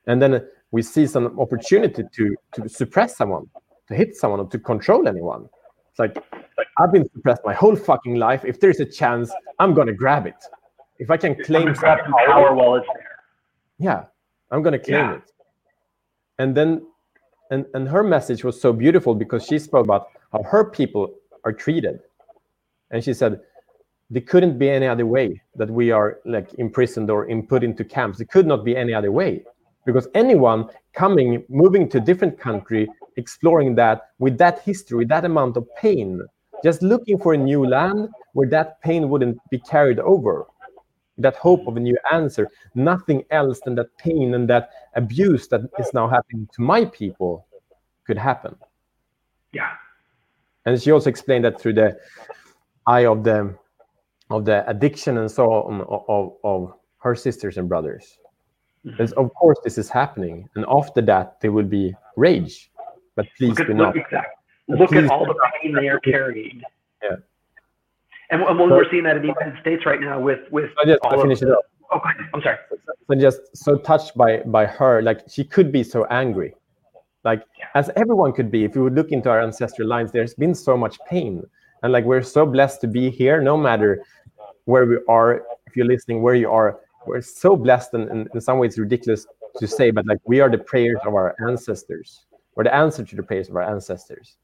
[0.07, 3.49] and then we see some opportunity to to suppress someone
[3.89, 5.49] to hit someone or to control anyone
[5.91, 6.17] it's like
[6.79, 10.45] i've been suppressed my whole fucking life if there's a chance i'm gonna grab it
[10.99, 13.19] if i can claim power, power while it's there
[13.79, 14.05] yeah
[14.51, 15.15] i'm gonna claim yeah.
[15.15, 15.33] it
[16.39, 16.87] and then
[17.51, 21.53] and and her message was so beautiful because she spoke about how her people are
[21.53, 22.01] treated.
[22.91, 23.41] And she said,
[24.11, 27.85] there couldn't be any other way that we are like imprisoned or in, put into
[27.85, 28.21] camps.
[28.21, 29.45] It could not be any other way.
[29.87, 30.61] because anyone
[30.95, 36.21] coming moving to a different country exploring that with that history that amount of pain.
[36.63, 40.47] Just looking for a new land where that pain wouldn't be carried over.
[41.19, 42.49] That hope of a new answer.
[42.75, 47.47] Nothing else than that pain and that abuse that is now happening to my people
[48.07, 48.57] could happen.
[49.53, 49.71] Yeah.
[50.67, 51.97] And she also explained that through the
[52.87, 53.55] eye of the
[54.31, 58.19] of the addiction and so on of, of her sisters and brothers.
[58.87, 59.19] Mm-hmm.
[59.19, 60.49] of course this is happening.
[60.57, 62.71] And after that there will be rage
[63.17, 63.95] but please look at, do not.
[63.95, 64.77] look, exactly.
[64.79, 66.63] look at all the pain they are carrying.
[67.03, 67.17] Yeah.
[68.31, 70.87] And, and so, we're seeing that in the united states right now with with so
[70.87, 71.65] just all finish of, it up.
[71.93, 72.01] Oh
[72.33, 72.57] i'm sorry.
[73.07, 76.55] So just so touched by by her like she could be so angry.
[77.23, 77.67] Like yeah.
[77.75, 80.77] as everyone could be if you would look into our ancestral lines there's been so
[80.77, 81.43] much pain.
[81.83, 84.03] And like we're so blessed to be here no matter
[84.65, 88.41] where we are if you're listening where you are we're so blessed and, and in
[88.41, 89.27] some ways ridiculous
[89.59, 93.17] to say but like we are the prayers of our ancestors we're the answer to
[93.17, 94.37] the prayers of our ancestors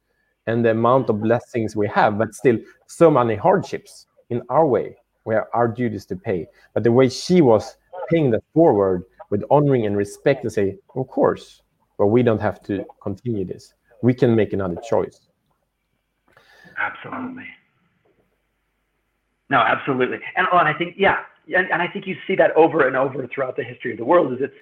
[0.47, 4.97] and the amount of blessings we have but still so many hardships in our way
[5.25, 6.47] where our duties to pay.
[6.75, 7.77] But the way she was
[8.09, 11.63] paying that forward with honoring and respect and say of course
[11.99, 13.75] but we don't have to continue this.
[14.03, 15.21] We can make another choice.
[16.79, 17.47] Absolutely.
[19.51, 20.19] No absolutely.
[20.37, 21.19] And, oh, and i think yeah
[21.55, 24.05] and, and i think you see that over and over throughout the history of the
[24.05, 24.55] world is it's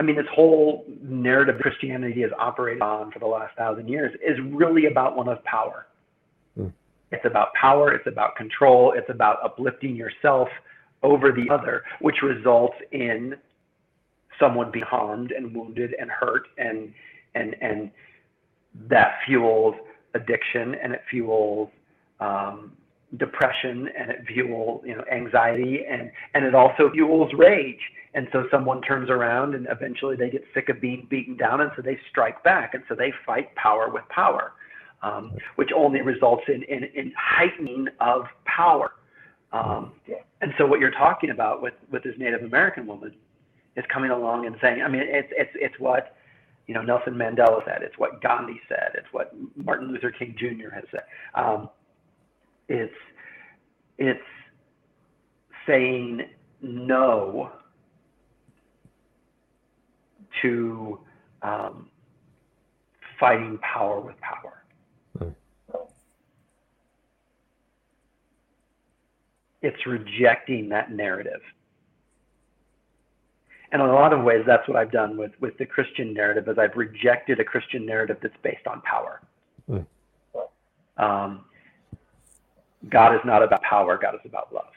[0.00, 4.38] i mean this whole narrative christianity has operated on for the last thousand years is
[4.50, 5.86] really about one of power
[6.58, 6.72] mm.
[7.12, 10.48] it's about power it's about control it's about uplifting yourself
[11.02, 13.34] over the other which results in
[14.38, 16.92] someone being harmed and wounded and hurt and
[17.34, 17.90] and and
[18.88, 19.74] that fuels
[20.14, 21.68] addiction and it fuels
[22.20, 22.72] um,
[23.18, 27.80] depression and it fuels you know anxiety and and it also fuels rage
[28.14, 31.70] and so someone turns around and eventually they get sick of being beaten down and
[31.76, 34.52] so they strike back and so they fight power with power
[35.02, 38.92] um, which only results in, in, in heightening of power
[39.52, 39.92] um,
[40.40, 43.12] and so what you're talking about with with this native american woman
[43.76, 46.16] is coming along and saying, I mean, it's it's it's what
[46.66, 47.82] you know Nelson Mandela said.
[47.82, 48.92] It's what Gandhi said.
[48.94, 50.72] It's what Martin Luther King Jr.
[50.74, 51.02] has said.
[51.34, 51.68] Um,
[52.68, 52.94] it's
[53.98, 54.20] it's
[55.66, 56.22] saying
[56.60, 57.50] no
[60.42, 61.00] to
[61.42, 61.88] um,
[63.18, 64.64] fighting power with power.
[65.18, 65.78] Hmm.
[69.62, 71.40] It's rejecting that narrative
[73.74, 76.48] and in a lot of ways, that's what I've done with with the Christian narrative,
[76.48, 79.20] is I've rejected a Christian narrative that's based on power.
[79.68, 79.84] Mm.
[80.96, 81.44] Um,
[82.90, 83.98] God is not about power.
[84.00, 84.72] God is about love.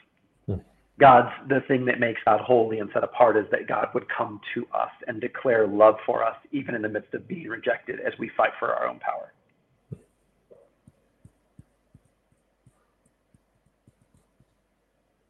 [0.48, 0.64] Mm.
[0.98, 4.40] God's the thing that makes God holy and set apart is that God would come
[4.54, 8.12] to us and declare love for us, even in the midst of being rejected, as
[8.18, 9.32] we fight for our own power.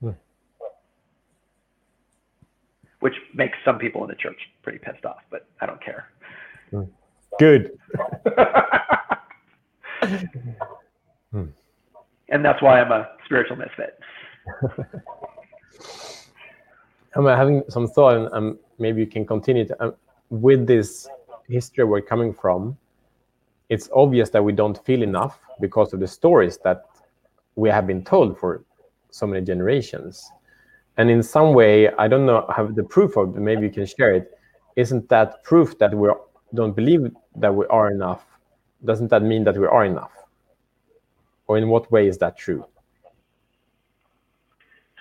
[0.00, 0.10] Hmm.
[3.00, 6.08] which makes some people in the church pretty pissed off, but I don't care.
[6.70, 6.82] Hmm.
[7.38, 7.78] Good.
[11.30, 11.44] Hmm.
[12.28, 13.98] And that's why I'm a spiritual misfit.
[17.14, 19.94] I'm having some thought, and um, maybe you can continue to, um,
[20.30, 21.08] with this
[21.48, 22.76] history we're coming from.
[23.68, 26.86] It's obvious that we don't feel enough because of the stories that
[27.56, 28.64] we have been told for
[29.10, 30.30] so many generations
[30.98, 33.86] and in some way i don't know have the proof of it maybe you can
[33.86, 34.38] share it
[34.76, 36.08] isn't that proof that we
[36.54, 38.26] don't believe that we are enough
[38.84, 40.12] doesn't that mean that we are enough
[41.48, 42.64] or in what way is that true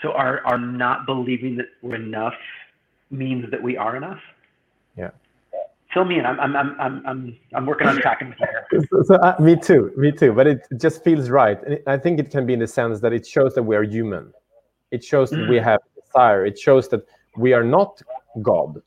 [0.02, 2.34] so our our not believing that we're enough
[3.12, 4.20] means that we are enough
[4.98, 5.12] yeah
[5.94, 9.16] fill me in i'm i'm i'm i'm i'm, I'm working on tracking here so, so
[9.16, 12.46] uh, me too me too but it just feels right and i think it can
[12.46, 14.34] be in the sense that it shows that we are human
[14.92, 15.64] it shows that we mm.
[15.64, 15.82] have
[16.18, 16.46] desire.
[16.46, 17.06] It shows that
[17.36, 18.02] we are not
[18.42, 18.82] God.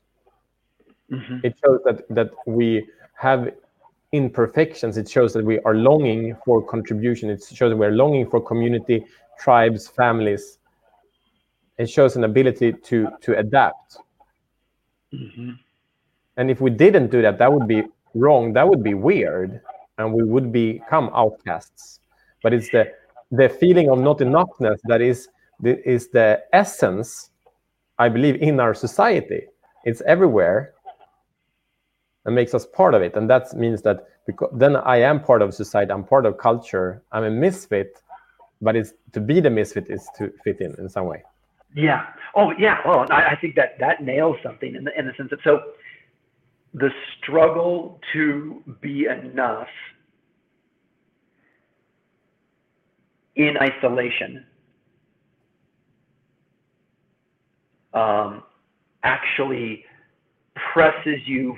[1.11, 1.37] Mm-hmm.
[1.43, 3.49] It shows that that we have
[4.11, 4.97] imperfections.
[4.97, 7.29] It shows that we are longing for contribution.
[7.29, 9.05] It shows that we are longing for community,
[9.39, 10.57] tribes, families.
[11.77, 13.97] It shows an ability to to adapt.
[15.13, 15.51] Mm-hmm.
[16.37, 17.83] And if we didn't do that, that would be
[18.13, 18.53] wrong.
[18.53, 19.61] That would be weird,
[19.97, 21.99] and we would become outcasts.
[22.43, 22.91] But it's the
[23.31, 25.29] the feeling of not enoughness that is
[25.61, 27.29] the, is the essence,
[27.97, 29.43] I believe, in our society.
[29.85, 30.73] It's everywhere
[32.25, 33.15] and makes us part of it.
[33.15, 37.01] And that means that because then I am part of society, I'm part of culture,
[37.11, 38.01] I'm a misfit,
[38.61, 41.23] but it's to be the misfit is to fit in in some way.
[41.75, 42.05] Yeah.
[42.35, 42.77] Oh, yeah.
[42.85, 45.61] Well, I, I think that that nails something in the in the sense that so
[46.73, 49.67] the struggle to be enough
[53.35, 54.45] in isolation
[57.93, 58.43] um,
[59.03, 59.83] actually
[60.73, 61.55] presses you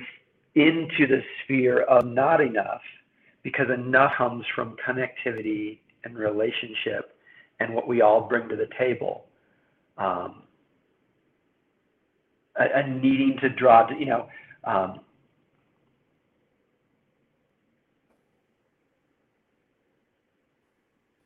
[0.54, 2.82] into the sphere of not enough
[3.42, 7.16] because enough comes from connectivity and relationship
[7.60, 9.26] and what we all bring to the table.
[9.98, 10.42] Um,
[12.56, 14.28] a, a, needing to draw, to, you know,
[14.64, 15.00] um,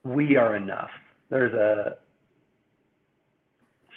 [0.05, 0.91] we are enough.
[1.31, 1.99] There's a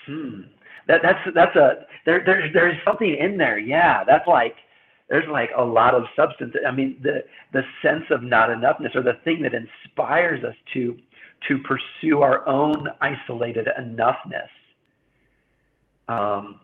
[0.06, 0.42] hmm.
[0.88, 3.60] That that's that's a there there's there's something in there.
[3.60, 4.56] Yeah, that's like
[5.12, 6.56] there's like a lot of substance.
[6.66, 10.98] I mean, the the sense of not enoughness, or the thing that inspires us to
[11.50, 14.48] to pursue our own isolated enoughness.
[16.08, 16.62] Um,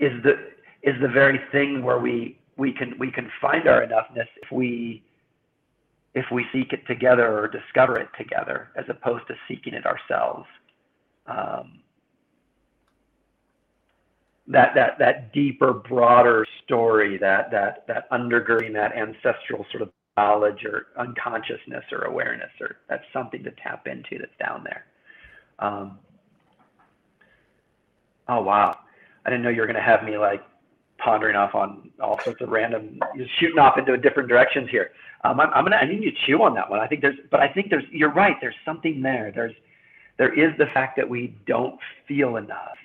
[0.00, 0.32] is the
[0.82, 5.04] is the very thing where we we can we can find our enoughness if we
[6.14, 10.46] if we seek it together or discover it together as opposed to seeking it ourselves.
[11.28, 11.78] Um,
[14.48, 20.64] that that that deeper, broader story, that that that undergirding that ancestral sort of knowledge
[20.64, 24.84] or unconsciousness or awareness, or that's something to tap into that's down there.
[25.58, 25.98] Um,
[28.28, 28.78] oh wow,
[29.24, 30.42] I didn't know you were going to have me like
[30.98, 32.98] pondering off on all sorts of random,
[33.38, 34.90] shooting off into different directions here.
[35.24, 36.80] Um, I'm, I'm, gonna, I need you to chew on that one.
[36.80, 38.36] I think there's, but I think there's, you're right.
[38.40, 39.32] There's something there.
[39.34, 39.54] There's,
[40.18, 42.76] there is the fact that we don't feel enough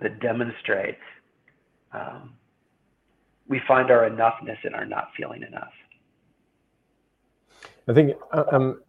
[0.00, 1.02] that demonstrates
[1.92, 2.34] um,
[3.48, 5.72] we find our enoughness in our not feeling enough.
[7.88, 8.82] I think uh, um,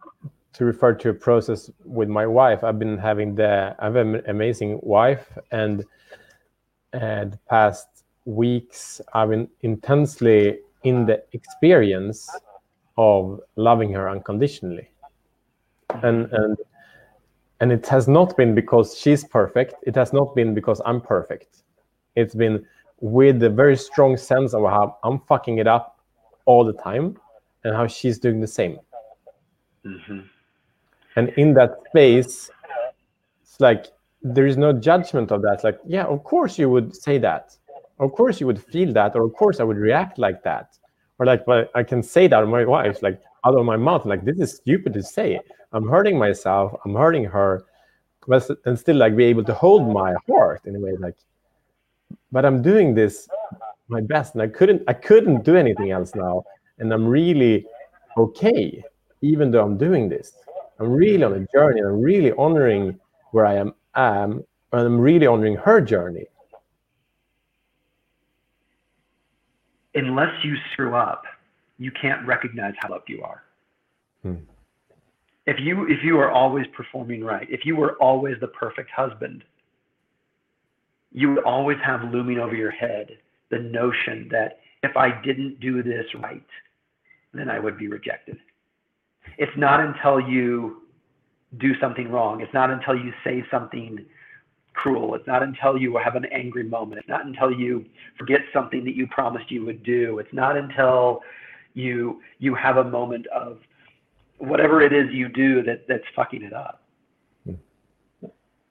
[0.54, 4.22] to refer to a process with my wife, I've been having the I have an
[4.26, 5.84] amazing wife, and
[6.92, 7.86] and the past
[8.24, 12.28] weeks I've been intensely in the experience
[12.96, 14.90] of loving her unconditionally,
[16.02, 16.56] and and
[17.60, 19.74] and it has not been because she's perfect.
[19.82, 21.62] It has not been because I'm perfect.
[22.16, 22.64] It's been
[23.00, 26.00] with a very strong sense of how I'm fucking it up
[26.46, 27.16] all the time,
[27.64, 28.78] and how she's doing the same.
[29.84, 30.20] Mm-hmm.
[31.16, 32.50] And in that space,
[33.42, 33.86] it's like
[34.22, 35.62] there is no judgment of that.
[35.64, 37.56] Like, yeah, of course you would say that.
[38.00, 40.78] Of course you would feel that, or of course I would react like that.
[41.18, 44.06] Or like, but I can say that to my wife, like out of my mouth,
[44.06, 45.40] like this is stupid to say.
[45.72, 46.74] I'm hurting myself.
[46.84, 47.64] I'm hurting her,
[48.26, 51.16] but and still like be able to hold my heart in a way, like.
[52.32, 53.28] But I'm doing this
[53.88, 54.82] my best, and I couldn't.
[54.88, 56.44] I couldn't do anything else now,
[56.78, 57.66] and I'm really
[58.16, 58.82] okay,
[59.20, 60.32] even though I'm doing this.
[60.78, 61.80] I'm really on a journey.
[61.80, 62.98] I'm really honoring
[63.32, 66.26] where I am, am and I'm really honoring her journey.
[69.94, 71.24] Unless you screw up,
[71.78, 73.42] you can't recognize how up you are.
[74.22, 74.36] Hmm.
[75.48, 79.42] If you if you are always performing right, if you were always the perfect husband,
[81.10, 83.16] you would always have looming over your head
[83.50, 86.44] the notion that if I didn't do this right,
[87.32, 88.36] then I would be rejected.
[89.38, 90.82] It's not until you
[91.56, 92.42] do something wrong.
[92.42, 94.04] It's not until you say something
[94.74, 95.14] cruel.
[95.14, 96.98] It's not until you have an angry moment.
[96.98, 97.86] It's not until you
[98.18, 100.18] forget something that you promised you would do.
[100.18, 101.22] It's not until
[101.72, 103.60] you you have a moment of
[104.38, 106.82] whatever it is you do that that's fucking it up.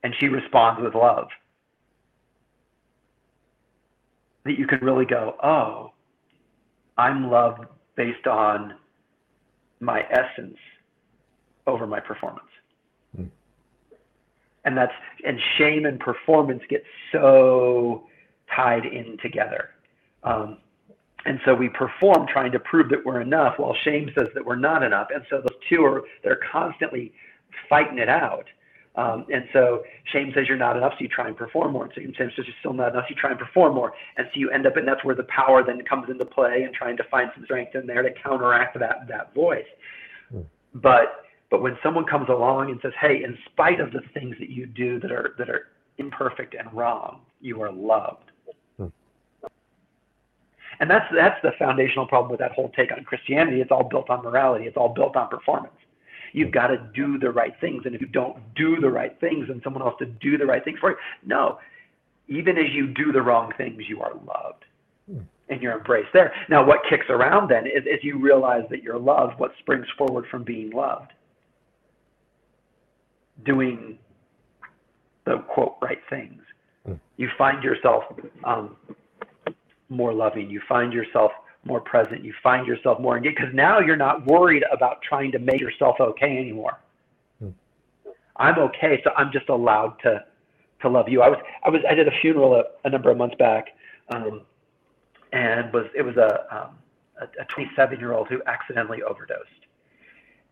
[0.03, 1.28] And she responds with love.
[4.45, 5.91] That you can really go, oh,
[6.97, 7.65] I'm loved
[7.95, 8.76] based on
[9.80, 10.57] my essence
[11.65, 12.47] over my performance.
[13.20, 13.30] Mm.
[14.63, 14.93] And that's
[15.26, 18.07] and shame and performance get so
[18.55, 19.72] tied in together.
[20.24, 20.59] Um,
[21.28, 24.55] and so we perform trying to prove that we're enough while shame says that we're
[24.55, 25.09] not enough.
[25.13, 27.11] And so those two are they're constantly
[27.69, 28.45] fighting it out.
[28.95, 31.84] Um, and so shame says you're not enough, so you try and perform more.
[31.84, 33.93] And so shame says you're still not enough, so you try and perform more.
[34.15, 36.73] And so you end up, and that's where the power then comes into play and
[36.73, 39.67] trying to find some strength in there to counteract that that voice.
[40.34, 40.45] Mm.
[40.75, 44.49] But but when someone comes along and says, "Hey, in spite of the things that
[44.49, 45.67] you do that are that are
[45.97, 48.32] imperfect and wrong, you are loved."
[50.78, 50.82] Hmm.
[50.82, 53.61] And that's that's the foundational problem with that whole take on Christianity.
[53.61, 54.65] It's all built on morality.
[54.65, 55.73] It's all built on performance.
[56.34, 59.47] You've got to do the right things, and if you don't do the right things,
[59.47, 60.97] then someone else to do the right things for you.
[61.25, 61.59] No,
[62.28, 64.65] even as you do the wrong things, you are loved
[65.09, 65.19] hmm.
[65.49, 66.34] and you're embraced there.
[66.49, 70.25] Now, what kicks around then is as you realize that you're loved, what springs forward
[70.30, 71.13] from being loved?
[73.45, 73.97] doing
[75.25, 76.41] the quote right things.
[76.88, 76.99] Mm.
[77.17, 78.03] You find yourself
[78.43, 78.75] um,
[79.89, 80.49] more loving.
[80.49, 81.31] You find yourself
[81.65, 82.23] more present.
[82.23, 85.97] You find yourself more engaged because now you're not worried about trying to make yourself
[85.99, 86.79] okay anymore.
[87.39, 87.49] Hmm.
[88.38, 90.23] I'm okay, so I'm just allowed to
[90.81, 91.21] to love you.
[91.21, 93.67] I was I was I did a funeral a, a number of months back,
[94.09, 94.41] um,
[95.33, 96.77] and was it was a um,
[97.19, 99.49] a 27 year old who accidentally overdosed,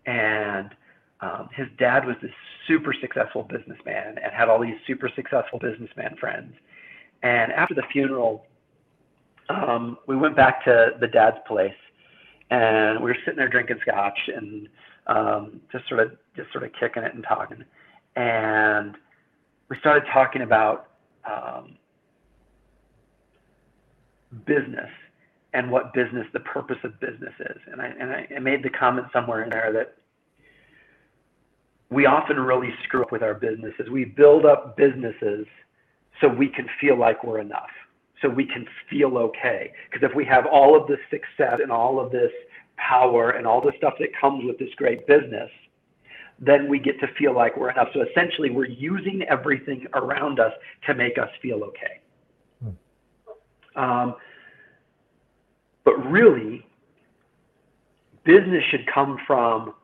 [0.06, 0.72] and
[1.22, 2.32] um, his dad was this
[2.68, 6.54] super successful businessman and had all these super successful businessman friends.
[7.24, 8.46] And after the funeral,
[9.50, 11.74] um, we went back to the dad's place,
[12.50, 14.68] and we were sitting there drinking scotch and
[15.08, 17.64] um, just sort of just sort of kicking it and talking.
[18.16, 18.96] And
[19.70, 20.88] we started talking about
[21.26, 21.78] um,
[24.46, 24.90] business
[25.54, 27.62] and what business, the purpose of business is.
[27.72, 29.96] And I and I, I made the comment somewhere in there that
[31.90, 33.90] we often really screw up with our businesses.
[33.90, 35.46] We build up businesses
[36.20, 37.70] so we can feel like we're enough,
[38.22, 39.72] so we can feel okay.
[39.90, 42.32] Because if we have all of this success and all of this
[42.78, 45.50] power and all the stuff that comes with this great business,
[46.40, 47.90] then we get to feel like we're enough.
[47.94, 50.52] So essentially, we're using everything around us
[50.88, 52.02] to make us feel okay.
[53.76, 53.82] Hmm.
[53.82, 54.16] Um,
[55.84, 56.66] but really,
[58.26, 59.76] business should come from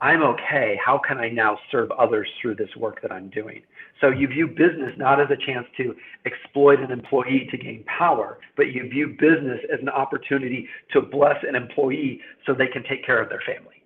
[0.00, 0.78] I'm okay.
[0.84, 3.62] How can I now serve others through this work that I'm doing?
[4.00, 5.94] So you view business not as a chance to
[6.24, 11.36] exploit an employee to gain power, but you view business as an opportunity to bless
[11.42, 13.82] an employee so they can take care of their family.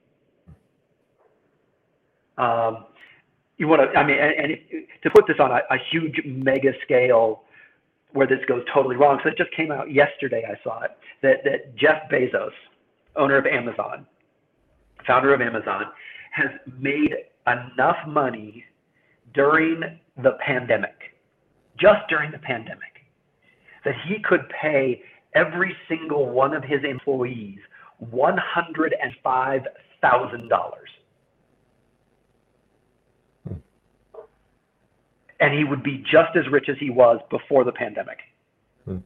[2.36, 2.86] Um,
[3.56, 4.58] you want to, I mean, and, and
[5.02, 7.44] to put this on a, a huge mega scale
[8.12, 9.18] where this goes totally wrong.
[9.22, 10.90] So it just came out yesterday, I saw it,
[11.22, 12.50] that, that Jeff Bezos,
[13.16, 14.06] owner of Amazon,
[15.06, 15.84] founder of Amazon,
[16.32, 17.14] has made
[17.46, 18.64] enough money
[19.34, 19.80] during
[20.22, 21.14] the pandemic,
[21.78, 23.04] just during the pandemic,
[23.84, 25.02] that he could pay
[25.34, 27.58] every single one of his employees
[28.12, 29.62] $105,000.
[35.40, 38.18] And he would be just as rich as he was before the pandemic.
[38.84, 38.98] Hmm.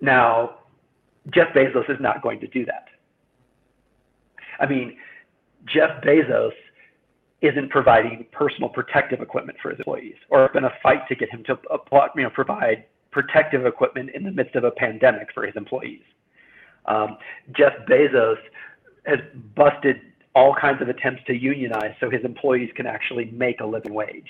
[0.00, 0.60] Now,
[1.34, 2.86] Jeff Bezos is not going to do that.
[4.58, 4.96] I mean,
[5.66, 6.52] Jeff Bezos
[7.42, 11.30] isn't providing personal protective equipment for his employees, or it's been a fight to get
[11.30, 11.58] him to
[12.16, 16.02] you know, provide protective equipment in the midst of a pandemic for his employees.
[16.86, 17.18] Um,
[17.56, 18.36] Jeff Bezos
[19.06, 19.18] has
[19.54, 20.00] busted
[20.34, 24.28] all kinds of attempts to unionize so his employees can actually make a living wage.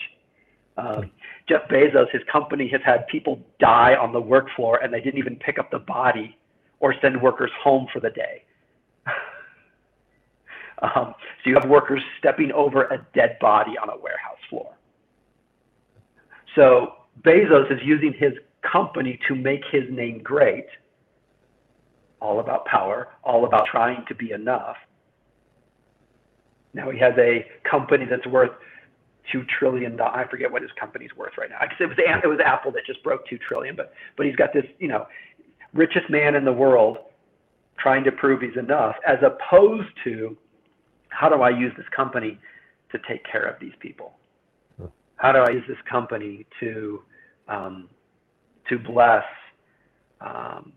[0.76, 1.10] Um,
[1.48, 5.18] Jeff Bezos, his company has had people die on the work floor and they didn't
[5.18, 6.36] even pick up the body
[6.80, 8.42] or send workers home for the day.
[10.82, 14.74] Um, so you have workers stepping over a dead body on a warehouse floor.
[16.54, 18.32] So Bezos is using his
[18.70, 20.66] company to make his name great,
[22.20, 24.76] all about power, all about trying to be enough.
[26.74, 28.50] Now he has a company that's worth
[29.32, 29.98] two trillion.
[30.00, 31.58] I forget what his company's worth right now.
[31.62, 34.64] It was it was Apple that just broke two trillion, but but he's got this
[34.78, 35.06] you know
[35.72, 36.98] richest man in the world
[37.78, 40.36] trying to prove he's enough, as opposed to
[41.16, 42.38] how do I use this company
[42.92, 44.12] to take care of these people?
[45.16, 47.02] How do I use this company to
[47.48, 47.88] um,
[48.68, 49.24] to bless
[50.20, 50.72] um,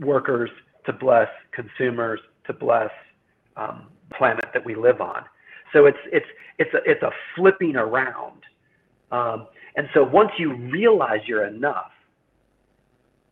[0.00, 0.48] workers,
[0.86, 2.90] to bless consumers, to bless
[3.56, 5.24] um, planet that we live on?
[5.74, 6.26] So it's it's
[6.58, 8.40] it's a it's a flipping around.
[9.10, 11.92] Um, and so once you realize you're enough,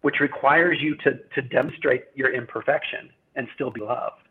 [0.03, 4.22] which requires you to, to demonstrate your imperfection, and still be loved.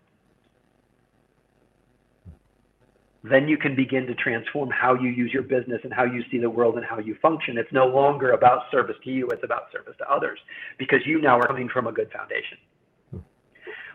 [3.23, 6.37] Then you can begin to transform how you use your business and how you see
[6.37, 7.57] the world and how you function.
[7.57, 10.39] It's no longer about service to you, it's about service to others
[10.77, 12.57] because you now are coming from a good foundation.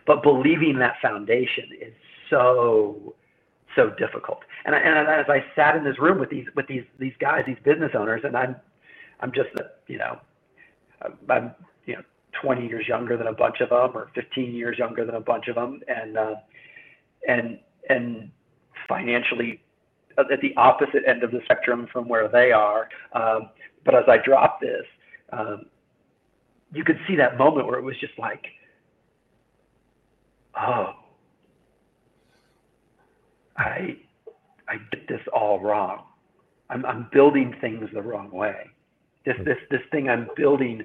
[0.07, 1.95] But believing that foundation is
[2.29, 3.15] so
[3.75, 4.41] so difficult.
[4.67, 7.45] And, I, and as I sat in this room with these with these these guys,
[7.47, 8.57] these business owners, and I'm
[9.21, 9.49] I'm just
[9.87, 10.19] you know
[11.31, 11.55] I'm
[11.87, 12.03] you know
[12.43, 15.49] 20 years younger than a bunch of them or 15 years younger than a bunch
[15.49, 16.35] of them and uh,
[17.29, 17.59] and
[17.89, 18.31] and
[18.89, 19.61] financially
[20.19, 23.51] at the opposite end of the spectrum from where they are um,
[23.85, 24.85] but as i dropped this
[25.33, 25.65] um,
[26.73, 28.47] you could see that moment where it was just like
[30.61, 30.93] oh
[33.57, 33.97] i
[34.69, 36.05] i did this all wrong.
[36.71, 38.57] I'm, I'm building things the wrong way.
[39.27, 40.85] This this this thing i'm building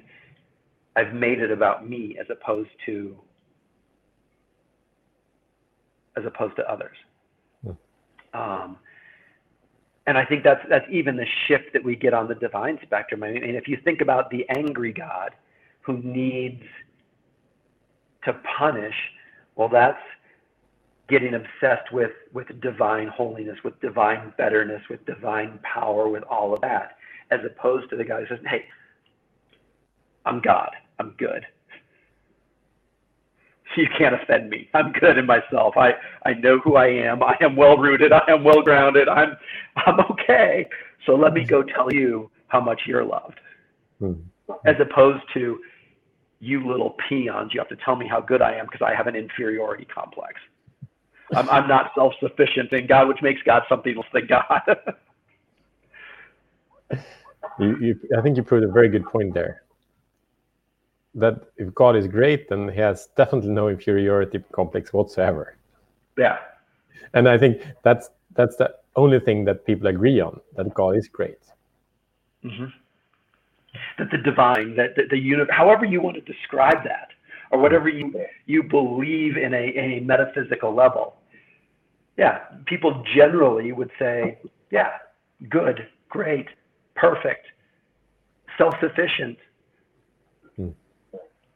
[0.96, 3.16] I've made it about me as opposed to
[6.16, 6.96] as opposed to others.
[7.64, 7.70] Hmm.
[8.34, 8.76] Um,
[10.06, 13.22] and I think that's that's even the shift that we get on the divine spectrum.
[13.22, 15.30] I mean, if you think about the angry God
[15.82, 16.62] who needs
[18.24, 18.94] to punish,
[19.54, 20.02] well, that's
[21.08, 26.60] getting obsessed with with divine holiness, with divine betterness, with divine power, with all of
[26.62, 26.96] that,
[27.30, 28.64] as opposed to the guy who says, "Hey,
[30.24, 30.70] I'm God.
[31.00, 31.46] I'm good.
[33.76, 34.68] You can't offend me.
[34.74, 35.76] I'm good in myself.
[35.76, 35.92] I,
[36.26, 37.22] I know who I am.
[37.22, 38.12] I am well rooted.
[38.12, 39.08] I am well grounded.
[39.08, 39.36] I'm
[39.76, 40.66] I'm okay.
[41.06, 43.38] So let me go tell you how much you're loved.
[44.02, 44.52] Mm-hmm.
[44.66, 45.60] As opposed to
[46.40, 49.06] you little peons, you have to tell me how good I am because I have
[49.06, 50.34] an inferiority complex.
[51.32, 54.62] I'm, I'm not self sufficient in God, which makes God something else than God.
[57.60, 59.62] you, you, I think you proved a very good point there
[61.14, 65.56] that if God is great, then he has definitely no inferiority complex whatsoever.
[66.16, 66.38] Yeah.
[67.14, 71.08] And I think that's that's the only thing that people agree on that God is
[71.08, 71.38] great.
[72.44, 72.66] Mm-hmm.
[73.98, 77.08] That the divine, that the, the universe, however you want to describe that,
[77.50, 78.12] or whatever you
[78.46, 81.16] you believe in a, in a metaphysical level.
[82.16, 84.38] Yeah, people generally would say,
[84.70, 84.98] yeah,
[85.48, 86.48] good, great,
[86.94, 87.46] perfect,
[88.58, 89.38] self-sufficient,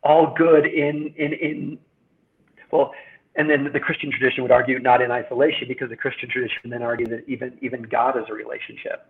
[0.04, 1.78] all good in in in
[2.70, 2.92] well
[3.36, 6.82] and then the christian tradition would argue not in isolation because the christian tradition then
[6.82, 9.06] argue that even even god is a relationship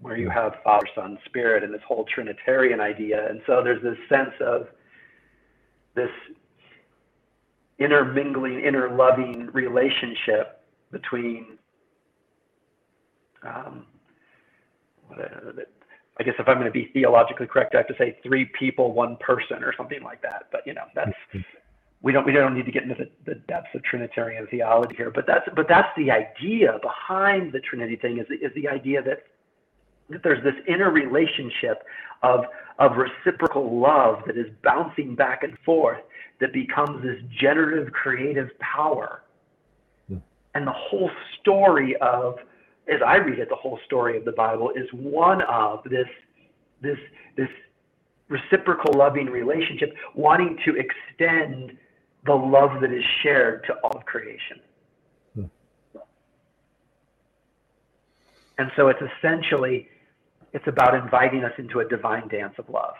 [0.00, 3.28] where you have father son spirit and this whole trinitarian idea.
[3.28, 4.68] And so there's this sense of
[5.94, 6.10] this
[7.78, 11.58] intermingling interloving relationship between
[13.42, 13.86] um,
[16.20, 18.92] I guess if I'm going to be theologically correct, I have to say three people,
[18.92, 20.48] one person, or something like that.
[20.52, 21.16] But you know, that's
[22.02, 25.10] we don't we don't need to get into the, the depths of Trinitarian theology here.
[25.10, 29.24] But that's but that's the idea behind the Trinity thing is is the idea that
[30.10, 31.84] that there's this inner relationship
[32.22, 32.44] of
[32.78, 36.00] of reciprocal love that is bouncing back and forth
[36.40, 39.22] that becomes this generative creative power.
[40.08, 40.18] Hmm.
[40.54, 41.10] And the whole
[41.40, 42.36] story of
[42.90, 46.06] as I read it, the whole story of the Bible is one of this,
[46.82, 46.98] this,
[47.36, 47.48] this
[48.28, 51.76] reciprocal loving relationship, wanting to extend
[52.26, 54.60] the love that is shared to all of creation.
[55.34, 55.44] Hmm.
[58.58, 59.88] And so it's essentially,
[60.52, 62.94] it's about inviting us into a divine dance of love.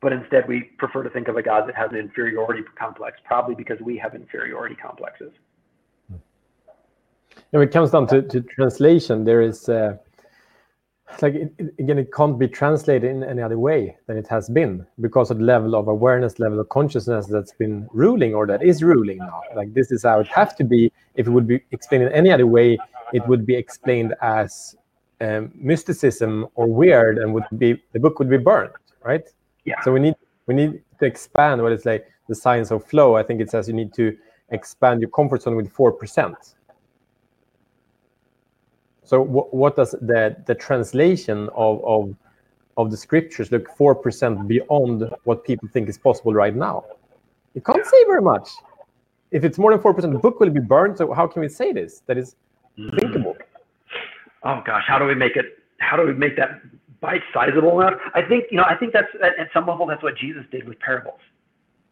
[0.00, 3.54] But instead, we prefer to think of a God that has an inferiority complex, probably
[3.54, 5.32] because we have inferiority complexes.
[6.08, 6.20] And
[7.50, 9.96] When it comes down to, to translation, there is uh,
[11.20, 14.86] like it, again, it can't be translated in any other way than it has been
[15.00, 18.82] because of the level of awareness, level of consciousness that's been ruling or that is
[18.82, 19.42] ruling now.
[19.54, 20.92] Like this is how it has to be.
[21.14, 22.78] If it would be explained in any other way,
[23.12, 24.76] it would be explained as
[25.20, 28.72] um, mysticism or weird, and would be the book would be burned,
[29.04, 29.28] right?
[29.64, 29.80] Yeah.
[29.82, 30.14] So we need
[30.46, 33.16] we need to expand what is like the science of flow.
[33.16, 34.16] I think it says you need to
[34.50, 36.36] expand your comfort zone with four percent.
[39.04, 42.16] So what, what does the the translation of of
[42.76, 46.84] of the scriptures look four percent beyond what people think is possible right now?
[47.54, 48.48] You can't say very much.
[49.32, 50.98] If it's more than four percent, the book will be burned.
[50.98, 52.02] So how can we say this?
[52.06, 52.36] That is
[52.78, 52.98] mm.
[52.98, 53.36] thinkable.
[54.42, 55.58] Oh gosh, how do we make it?
[55.78, 56.60] How do we make that
[57.00, 57.94] bite sizable enough?
[58.14, 58.64] I think you know.
[58.64, 61.20] I think that's at some level that's what Jesus did with parables.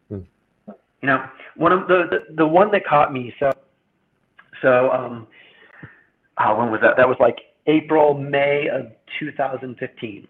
[0.09, 0.21] Hmm.
[1.01, 3.33] You know, one of the, the the one that caught me.
[3.39, 3.51] So
[4.61, 5.27] so um,
[6.37, 6.97] uh, when was that?
[6.97, 7.37] That was like
[7.67, 8.87] April, May of
[9.19, 10.27] 2015.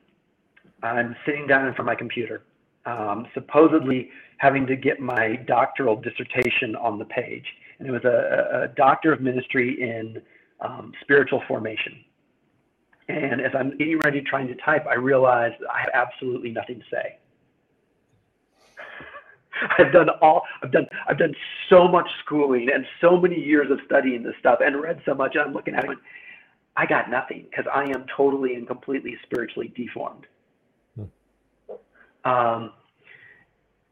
[0.81, 2.43] I'm sitting down in front of my computer,
[2.85, 7.45] um, supposedly having to get my doctoral dissertation on the page.
[7.79, 10.21] And it was a, a doctor of ministry in
[10.61, 12.03] um, spiritual formation.
[13.09, 16.85] And as I'm getting ready trying to type, I realized I have absolutely nothing to
[16.91, 17.17] say.
[19.79, 21.33] I've done all I've done I've done
[21.69, 25.35] so much schooling and so many years of studying this stuff and read so much
[25.35, 25.97] and I'm looking at it
[26.77, 30.27] I got nothing because I am totally and completely spiritually deformed.
[30.95, 32.29] Hmm.
[32.29, 32.71] Um,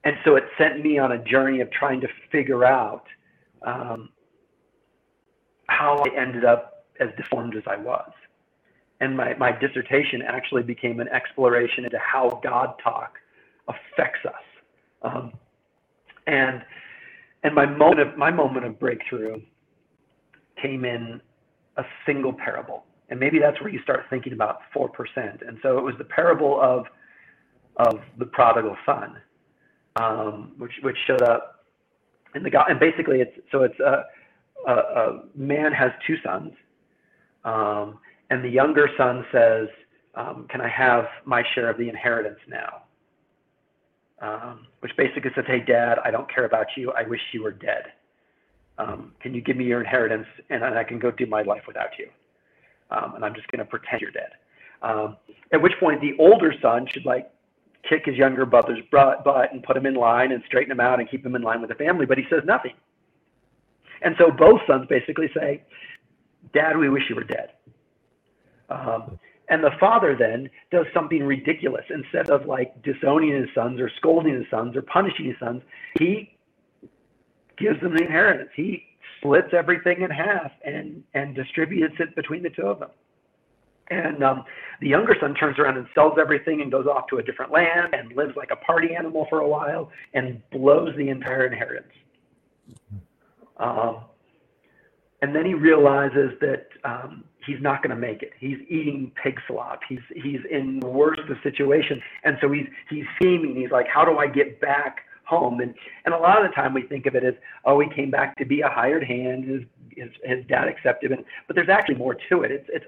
[0.05, 3.03] and so it sent me on a journey of trying to figure out
[3.63, 4.09] um,
[5.67, 8.09] how I ended up as deformed as I was.
[8.99, 13.13] And my, my dissertation actually became an exploration into how God talk
[13.67, 14.33] affects us.
[15.03, 15.33] Um,
[16.25, 16.63] and
[17.43, 19.39] and my moment of my moment of breakthrough
[20.61, 21.21] came in
[21.77, 22.83] a single parable.
[23.09, 24.89] And maybe that's where you start thinking about 4%.
[25.47, 26.85] And so it was the parable of
[27.77, 29.17] of the prodigal son,
[29.97, 31.65] um, which which showed up
[32.35, 32.65] in the God.
[32.69, 34.05] And basically, it's so it's a
[34.67, 36.51] a, a man has two sons,
[37.45, 37.99] um,
[38.29, 39.67] and the younger son says,
[40.15, 42.83] um, "Can I have my share of the inheritance now?"
[44.19, 46.91] Um, which basically says, "Hey, Dad, I don't care about you.
[46.91, 47.93] I wish you were dead.
[48.77, 51.63] Um, can you give me your inheritance, and, and I can go do my life
[51.67, 52.09] without you?
[52.91, 54.31] Um, and I'm just going to pretend you're dead."
[54.81, 55.17] Um,
[55.51, 57.31] at which point, the older son should like
[57.87, 61.09] kick his younger brother's butt and put him in line and straighten him out and
[61.09, 62.73] keep him in line with the family, but he says nothing.
[64.01, 65.63] And so both sons basically say,
[66.53, 67.49] Dad, we wish you were dead.
[68.69, 71.85] Um, and the father then does something ridiculous.
[71.89, 75.61] Instead of like disowning his sons or scolding his sons or punishing his sons,
[75.97, 76.37] he
[77.57, 78.49] gives them the inheritance.
[78.55, 78.83] He
[79.17, 82.89] splits everything in half and, and distributes it between the two of them.
[83.89, 84.43] And um,
[84.81, 87.93] the younger son turns around and sells everything and goes off to a different land
[87.93, 91.93] and lives like a party animal for a while and blows the entire inheritance.
[93.57, 93.99] Um,
[95.21, 98.33] and then he realizes that um, he's not going to make it.
[98.39, 99.79] He's eating pig slop.
[99.87, 103.55] He's he's in the worst of situations, and so he's he's scheming.
[103.55, 105.61] He's like, how do I get back home?
[105.61, 105.73] And
[106.05, 107.33] and a lot of the time we think of it as,
[107.65, 109.45] oh, he came back to be a hired hand.
[109.45, 109.61] His
[109.95, 112.51] his, his dad accepted him, but there's actually more to it.
[112.51, 112.85] It's it's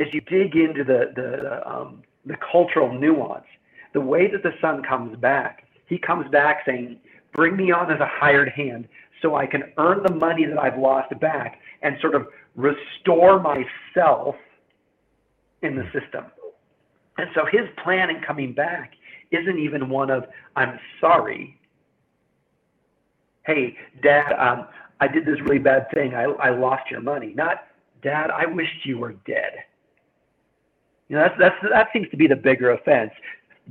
[0.00, 3.46] as you dig into the the the, um, the cultural nuance,
[3.94, 6.98] the way that the son comes back, he comes back saying,
[7.32, 8.88] bring me on as a hired hand
[9.22, 14.34] so I can earn the money that I've lost back and sort of restore myself
[15.62, 16.26] in the system.
[17.18, 18.94] And so his plan in coming back
[19.30, 20.24] isn't even one of,
[20.56, 21.58] I'm sorry.
[23.44, 24.66] Hey, dad, um,
[25.00, 26.14] I did this really bad thing.
[26.14, 27.32] I, I lost your money.
[27.34, 27.66] Not,
[28.02, 29.52] dad, I wished you were dead.
[31.08, 33.10] You know, that's, that's, that seems to be the bigger offense.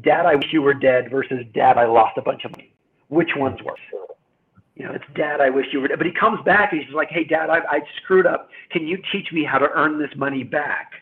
[0.01, 2.73] Dad, I wish you were dead versus dad, I lost a bunch of money.
[3.07, 3.79] Which one's worse?
[4.79, 7.09] You know, it's dad, I wish you were, but he comes back and he's like,
[7.09, 8.49] hey, dad, I, I screwed up.
[8.71, 10.93] Can you teach me how to earn this money back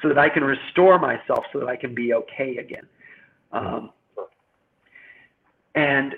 [0.00, 2.86] so that I can restore myself so that I can be okay again?
[3.50, 3.90] Um,
[5.74, 6.14] and,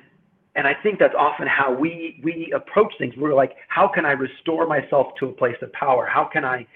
[0.55, 3.15] and I think that's often how we, we approach things.
[3.17, 6.05] We're like, how can I restore myself to a place of power?
[6.05, 6.67] How can I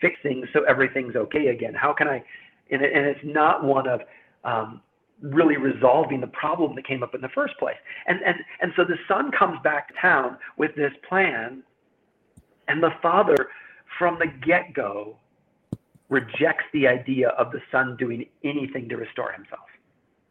[0.00, 1.74] fix things so everything's okay again?
[1.74, 2.22] How can I,
[2.70, 4.02] and, it, and it's not one of,
[4.44, 4.82] um,
[5.22, 7.76] really resolving the problem that came up in the first place.
[8.06, 11.62] And, and, and so the son comes back to town with this plan,
[12.68, 13.36] and the father,
[13.98, 15.16] from the get go,
[16.08, 19.68] rejects the idea of the son doing anything to restore himself.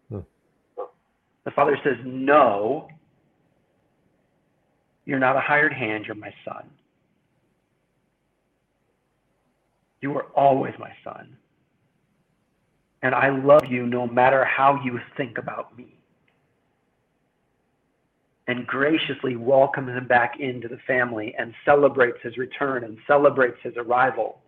[0.10, 0.84] Hmm.
[1.46, 2.90] The father says, No,
[5.06, 6.70] you're not a hired hand, you're my son.
[10.02, 11.39] You are always my son
[13.02, 15.96] and I love you no matter how you think about me.
[18.48, 23.74] And graciously welcomes him back into the family and celebrates his return and celebrates his
[23.78, 24.40] arrival.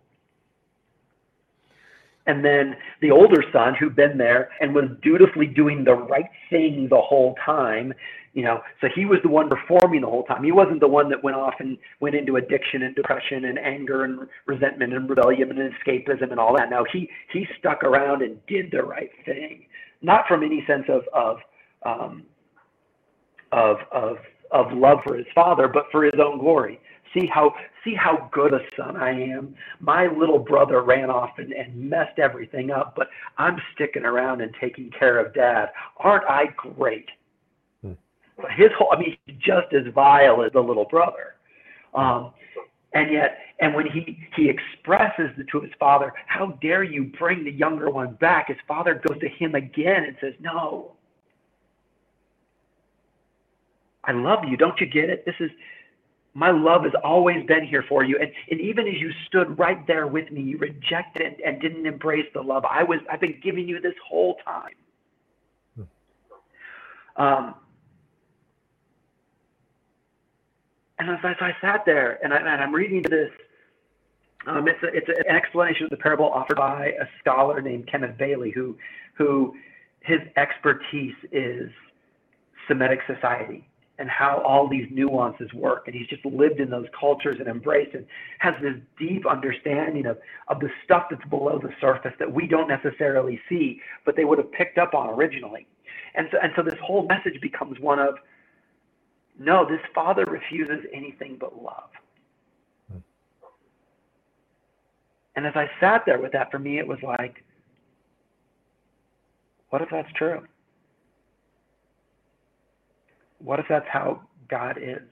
[2.26, 6.86] And then the older son, who'd been there and was dutifully doing the right thing
[6.88, 7.92] the whole time,
[8.34, 10.42] you know, so he was the one performing the whole time.
[10.42, 14.04] He wasn't the one that went off and went into addiction and depression and anger
[14.04, 16.70] and resentment and rebellion and escapism and all that.
[16.70, 19.66] Now he he stuck around and did the right thing,
[20.00, 21.38] not from any sense of of
[21.84, 22.22] um,
[23.50, 24.16] of of
[24.50, 26.80] of love for his father, but for his own glory.
[27.14, 27.54] See how
[27.84, 29.54] see how good a son I am.
[29.80, 33.08] My little brother ran off and, and messed everything up, but
[33.38, 35.70] I'm sticking around and taking care of dad.
[35.98, 37.08] Aren't I great?
[38.36, 41.34] But his whole, I mean, he's just as vile as the little brother.
[41.94, 42.32] Um,
[42.94, 47.52] and yet, and when he, he expresses to his father, how dare you bring the
[47.52, 48.48] younger one back?
[48.48, 50.92] His father goes to him again and says, no,
[54.04, 54.56] I love you.
[54.56, 55.24] Don't you get it?
[55.24, 55.50] This is,
[56.34, 58.18] my love has always been here for you.
[58.18, 61.86] And, and even as you stood right there with me, you rejected and, and didn't
[61.86, 64.74] embrace the love I was, I've been giving you this whole time.
[65.76, 67.22] Hmm.
[67.22, 67.54] Um,
[71.02, 73.30] And as I, I sat there and, I, and I'm reading this,
[74.46, 78.16] um, it's, a, it's an explanation of the parable offered by a scholar named Kenneth
[78.18, 78.76] Bailey, who,
[79.18, 79.52] who
[80.00, 81.70] his expertise is
[82.68, 83.68] Semitic society
[83.98, 85.84] and how all these nuances work.
[85.86, 88.06] And he's just lived in those cultures and embraced and
[88.38, 90.18] has this deep understanding of,
[90.48, 94.38] of the stuff that's below the surface that we don't necessarily see, but they would
[94.38, 95.66] have picked up on originally.
[96.14, 98.16] And so, and so this whole message becomes one of
[99.38, 101.88] no, this father refuses anything but love.
[102.90, 102.98] Hmm.
[105.36, 107.42] And as I sat there with that, for me, it was like,
[109.70, 110.42] what if that's true?
[113.42, 115.02] What if that's how God is?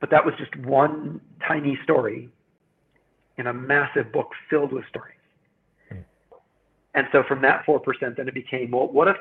[0.00, 2.28] But that was just one tiny story
[3.38, 5.14] in a massive book filled with stories.
[5.88, 5.98] Hmm.
[6.94, 7.80] And so from that 4%,
[8.16, 9.16] then it became, well, what if,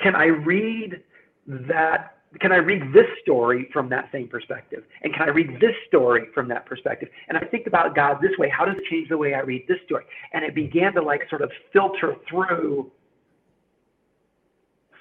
[0.00, 1.02] can I read
[1.48, 4.84] that can I read this story from that same perspective?
[5.02, 7.08] And can I read this story from that perspective?
[7.28, 8.48] And I think about God this way.
[8.48, 10.04] How does it change the way I read this story?
[10.32, 12.92] And it began to like sort of filter through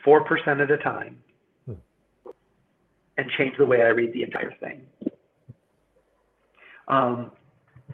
[0.09, 1.17] 4% at a time
[3.17, 4.81] and change the way I read the entire thing.
[6.87, 7.31] Um,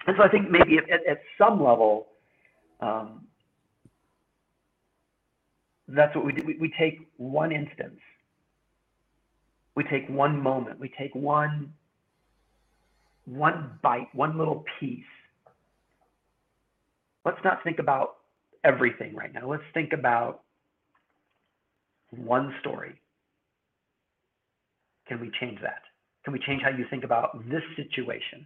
[0.07, 2.07] and so I think maybe at, at some level,
[2.79, 3.25] um,
[5.87, 6.43] that's what we do.
[6.45, 7.99] We, we take one instance
[9.75, 11.73] we take one moment, we take one
[13.25, 15.03] one bite, one little piece.
[17.25, 18.17] Let's not think about
[18.63, 19.49] everything right now.
[19.49, 20.41] Let's think about
[22.17, 22.95] one story.
[25.07, 25.81] Can we change that?
[26.23, 28.45] Can we change how you think about this situation?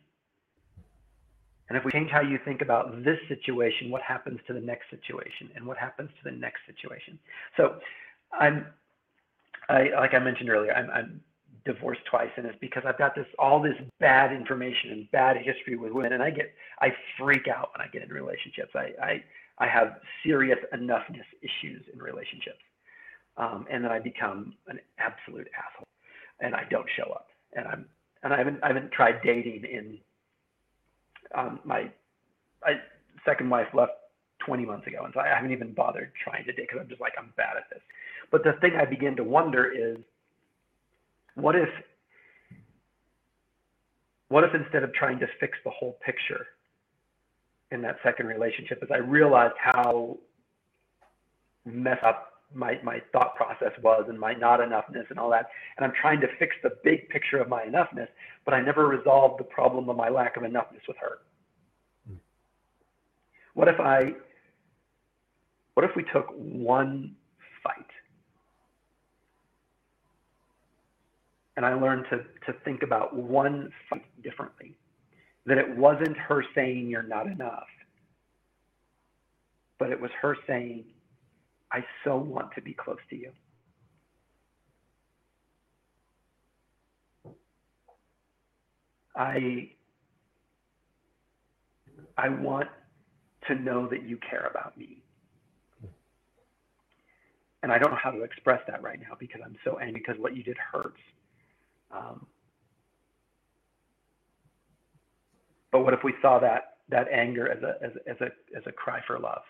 [1.69, 4.89] And if we change how you think about this situation, what happens to the next
[4.89, 5.49] situation?
[5.55, 7.19] And what happens to the next situation?
[7.55, 7.75] So
[8.33, 8.65] I'm
[9.69, 11.21] I, like I mentioned earlier, I'm, I'm
[11.63, 15.75] divorced twice, and it's because I've got this all this bad information and bad history
[15.75, 16.51] with women, and I get
[16.81, 18.71] I freak out when I get in relationships.
[18.73, 19.23] I I,
[19.59, 22.59] I have serious enoughness issues in relationships,
[23.39, 25.87] um, and then I become an absolute asshole,
[26.41, 27.85] and I don't show up, and I'm
[28.21, 29.97] and I haven't I haven't tried dating in
[31.33, 31.89] um, my
[32.63, 32.73] I,
[33.25, 33.93] second wife left
[34.45, 37.01] 20 months ago, and so I haven't even bothered trying to date because I'm just
[37.01, 37.81] like I'm bad at this.
[38.31, 39.97] But the thing I begin to wonder is,
[41.35, 41.69] what if,
[44.27, 46.45] what if instead of trying to fix the whole picture
[47.71, 50.17] in that second relationship, as I realized how
[51.65, 55.49] messed up my, my thought process was and my not enoughness and all that.
[55.77, 58.07] And I'm trying to fix the big picture of my enoughness,
[58.45, 61.19] but I never resolved the problem of my lack of enoughness with her.
[62.07, 62.15] Hmm.
[63.53, 64.13] What if I,
[65.75, 67.15] what if we took one
[67.63, 67.85] fight
[71.59, 74.77] and I learned to, to think about one fight differently.
[75.45, 77.67] That it wasn't her saying you're not enough,
[79.77, 80.85] but it was her saying,
[81.71, 83.31] I so want to be close to you.
[89.15, 89.71] I
[92.17, 92.69] I want
[93.47, 95.01] to know that you care about me.
[97.63, 100.21] And I don't know how to express that right now because I'm so angry because
[100.21, 100.99] what you did hurts.
[101.91, 102.25] Um,
[105.71, 108.71] but what if we saw that that anger as a as, as a as a
[108.71, 109.43] cry for love,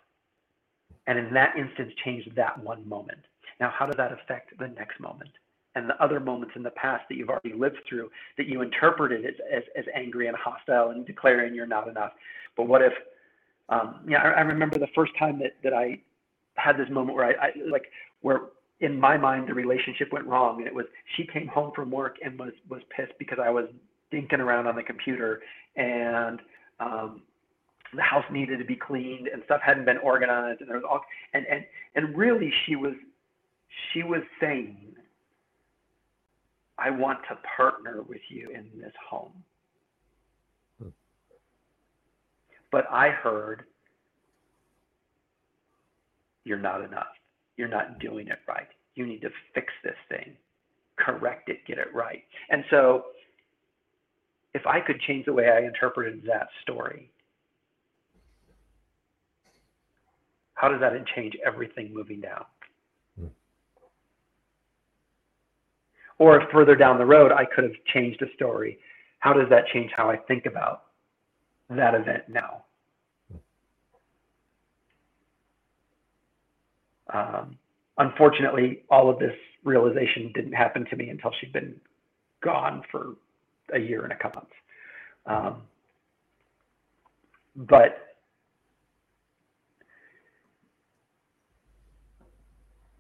[1.10, 3.20] and in that instance changed that one moment?
[3.60, 5.32] Now, how does that affect the next moment?
[5.76, 9.26] and the other moments in the past that you've already lived through that you interpreted
[9.26, 12.12] as, as, as angry and hostile and declaring you're not enough.
[12.58, 12.94] But what if,
[13.70, 16.00] um, yeah, I, I remember the first time that, that I
[16.56, 17.86] had this moment where I, I like,
[18.22, 18.42] where
[18.80, 20.86] in my mind the relationship went wrong and it was
[21.16, 23.66] she came home from work and was was pissed because I was
[24.12, 25.42] dinking around on the computer
[25.76, 26.40] and
[26.80, 27.22] um
[27.94, 31.02] the house needed to be cleaned and stuff hadn't been organized and there was all
[31.34, 31.66] and and
[31.96, 32.94] and really she was
[33.94, 34.78] she was saying
[36.78, 39.34] I want to partner with you in this home.
[40.82, 40.90] Hmm.
[42.72, 43.64] But I heard
[46.46, 47.08] you're not enough
[47.60, 48.70] you're not doing it right.
[48.96, 50.32] You need to fix this thing,
[50.98, 52.24] correct it, get it right.
[52.50, 53.04] And so,
[54.54, 57.12] if I could change the way I interpreted that story,
[60.60, 62.44] how does that change everything moving down?
[63.18, 63.28] Hmm.
[66.18, 68.78] Or if further down the road, I could have changed a story.
[69.20, 70.84] How does that change how I think about
[71.70, 72.66] that event now?
[77.14, 77.58] Um,
[77.98, 81.80] unfortunately, all of this realization didn't happen to me until she'd been
[82.44, 83.16] gone for
[83.74, 84.54] a year and a couple months.
[85.26, 85.62] Um,
[87.56, 88.09] but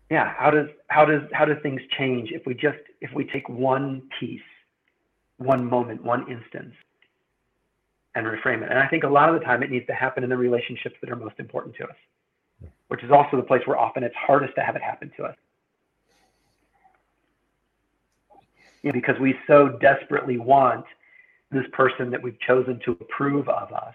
[0.10, 3.48] yeah, how does how does how do things change if we just if we take
[3.50, 4.42] one piece,
[5.38, 6.74] one moment, one instance,
[8.16, 8.70] and reframe it?
[8.70, 10.96] And I think a lot of the time it needs to happen in the relationships
[11.02, 11.96] that are most important to us
[12.90, 15.36] which is also the place where often it's hardest to have it happen to us.
[18.84, 20.86] You know, because we so desperately want
[21.52, 23.94] this person that we've chosen to approve of us.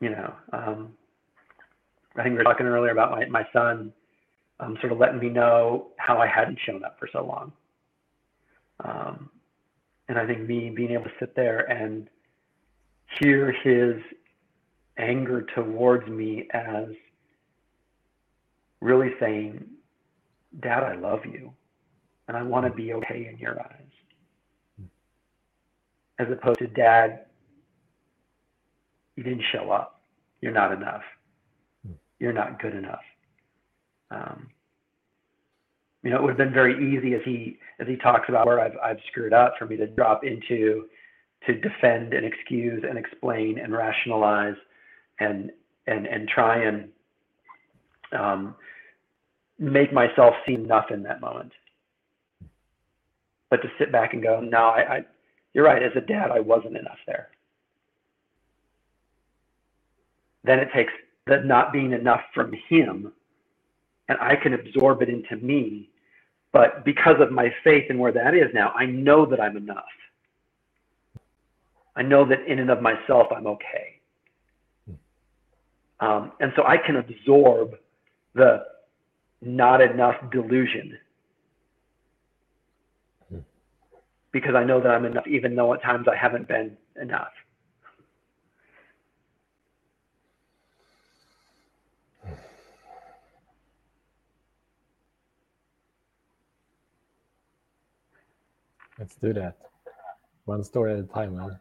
[0.00, 0.92] You know, um,
[2.16, 3.92] I think we were talking earlier about my, my son
[4.60, 7.52] um, sort of letting me know how I hadn't shown up for so long.
[8.84, 9.30] Um,
[10.08, 12.08] and I think me being able to sit there and
[13.20, 13.96] hear his
[14.98, 16.86] anger towards me as
[18.80, 19.64] really saying,
[20.60, 21.52] Dad, I love you,
[22.28, 24.88] and I want to be okay in your eyes.
[26.18, 27.24] As opposed to, Dad,
[29.16, 30.02] you didn't show up.
[30.40, 31.02] You're not enough.
[32.18, 33.02] You're not good enough.
[34.10, 34.48] Um,
[36.02, 38.60] you know, it would have been very easy as he as he talks about where
[38.60, 40.86] I've I've screwed up for me to drop into
[41.46, 44.56] to defend and excuse and explain and rationalize
[45.18, 45.50] and
[45.86, 46.88] and and try and
[48.12, 48.54] um,
[49.58, 51.52] make myself seem enough in that moment.
[53.50, 55.04] But to sit back and go, no, I, I
[55.54, 55.82] you're right.
[55.82, 57.28] As a dad, I wasn't enough there.
[60.42, 60.92] Then it takes
[61.26, 63.12] the not being enough from him,
[64.08, 65.90] and I can absorb it into me.
[66.52, 69.84] But because of my faith and where that is now, I know that I'm enough.
[71.96, 74.00] I know that in and of myself, I'm okay.
[76.00, 77.76] Um, and so I can absorb
[78.34, 78.64] the
[79.40, 80.98] not enough delusion
[84.32, 87.30] because I know that I'm enough, even though at times I haven't been enough.
[98.98, 99.56] Let's do that.
[100.44, 101.58] One story at a time, man.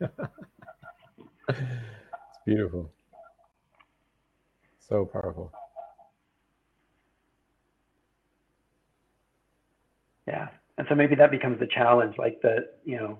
[1.48, 1.60] it's
[2.46, 2.90] beautiful.
[4.88, 5.52] So powerful.
[10.26, 10.48] Yeah.
[10.78, 13.18] And so maybe that becomes the challenge, like the, you know,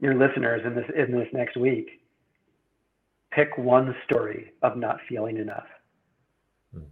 [0.00, 1.88] your listeners in this in this next week.
[3.32, 5.66] Pick one story of not feeling enough.
[6.72, 6.82] Hmm.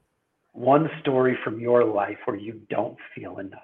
[0.53, 3.61] One story from your life where you don't feel enough.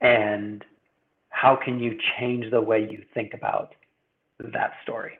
[0.00, 0.64] And
[1.30, 3.74] how can you change the way you think about
[4.38, 5.18] that story?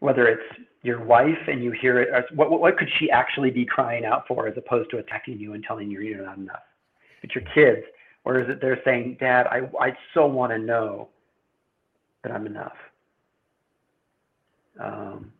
[0.00, 4.04] Whether it's your wife and you hear it, what, what could she actually be crying
[4.04, 6.62] out for as opposed to attacking you and telling you you're not enough?
[7.22, 7.86] It's your kids,
[8.24, 11.08] or is it they're saying, Dad, I, I so want to know
[12.22, 12.76] that I'm enough?
[14.78, 15.32] Um,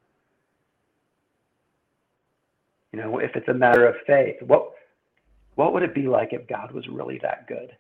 [2.93, 4.70] you know, if it's a matter of faith, what
[5.55, 7.77] what would it be like if God was really that good?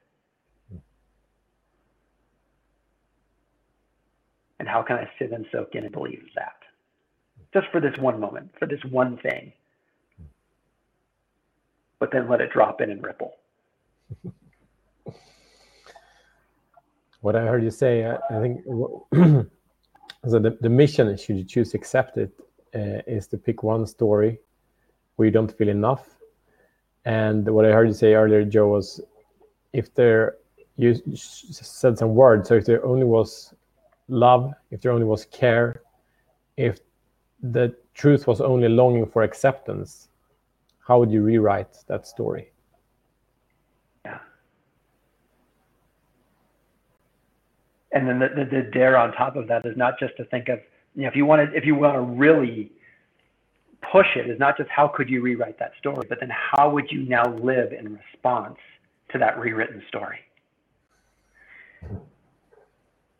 [4.58, 6.56] And how can I sit and soak in and believe that?
[7.52, 9.52] Just for this one moment, for this one thing.
[11.98, 13.34] But then let it drop in and ripple.
[17.20, 18.64] what I heard you say, I, I think
[20.28, 22.32] so the, the mission, should you choose accept it,
[22.74, 24.38] uh, is to pick one story
[25.16, 26.16] where you don't feel enough
[27.04, 29.00] and what I heard you say earlier, Joe, was
[29.72, 30.36] if there
[30.76, 32.48] you said some words.
[32.48, 33.54] So if there only was
[34.08, 35.82] love, if there only was care,
[36.56, 36.78] if
[37.42, 40.08] the truth was only longing for acceptance,
[40.86, 42.50] how would you rewrite that story?
[44.04, 44.18] Yeah.
[47.92, 50.48] And then the, the, the dare on top of that is not just to think
[50.48, 50.58] of,
[50.96, 52.72] you know, if you want to, if you want to really
[53.90, 56.90] push it is not just how could you rewrite that story, but then how would
[56.90, 58.56] you now live in response
[59.12, 60.18] to that rewritten story?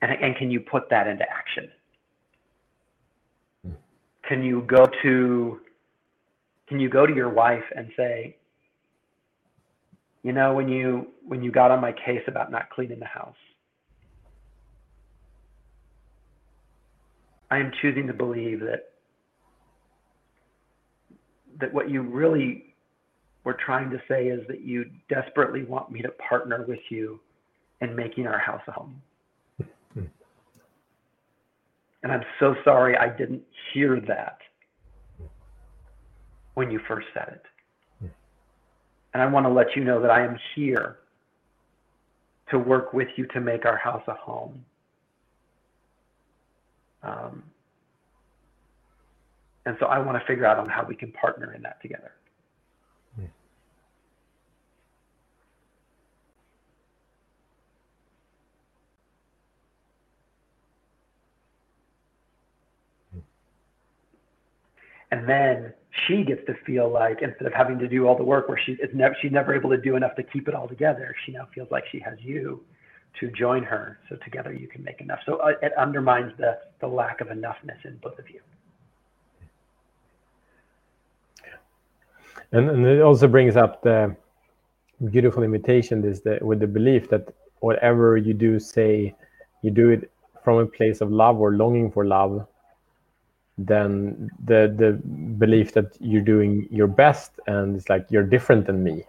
[0.03, 1.71] And, and can you put that into action?
[4.29, 5.61] Can you go to
[6.67, 8.37] can you go to your wife and say,
[10.23, 13.37] you know, when you when you got on my case about not cleaning the house,
[17.51, 18.94] I am choosing to believe that
[21.61, 22.75] that what you really
[23.45, 27.21] were trying to say is that you desperately want me to partner with you
[27.81, 29.01] in making our house a home.
[32.03, 33.43] And I'm so sorry I didn't
[33.73, 34.39] hear that
[36.53, 37.43] when you first said it.
[39.15, 40.99] And I want to let you know that I am here
[42.51, 44.65] to work with you to make our house a home.
[47.03, 47.43] Um,
[49.67, 52.13] and so I want to figure out on how we can partner in that together.
[65.11, 65.73] And then
[66.07, 68.73] she gets to feel like instead of having to do all the work where she
[68.73, 71.47] is never she's never able to do enough to keep it all together, she now
[71.55, 72.65] feels like she has you
[73.21, 74.01] to join her.
[74.09, 75.21] So together you can make enough.
[75.25, 78.41] So uh, it undermines the the lack of enoughness in both of you.
[82.55, 84.15] And, and it also brings up the
[85.11, 89.13] beautiful invitation is that with the belief that whatever you do say
[89.63, 90.09] you do it
[90.45, 92.47] from a place of love or longing for love
[93.59, 94.93] then the the
[95.37, 99.05] belief that you're doing your best and it's like you're different than me.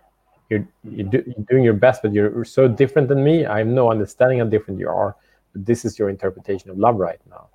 [0.50, 3.46] You're you're, do, you're doing your best but you're so different than me.
[3.46, 5.16] I have no understanding how different you are.
[5.54, 7.50] But this is your interpretation of love right now.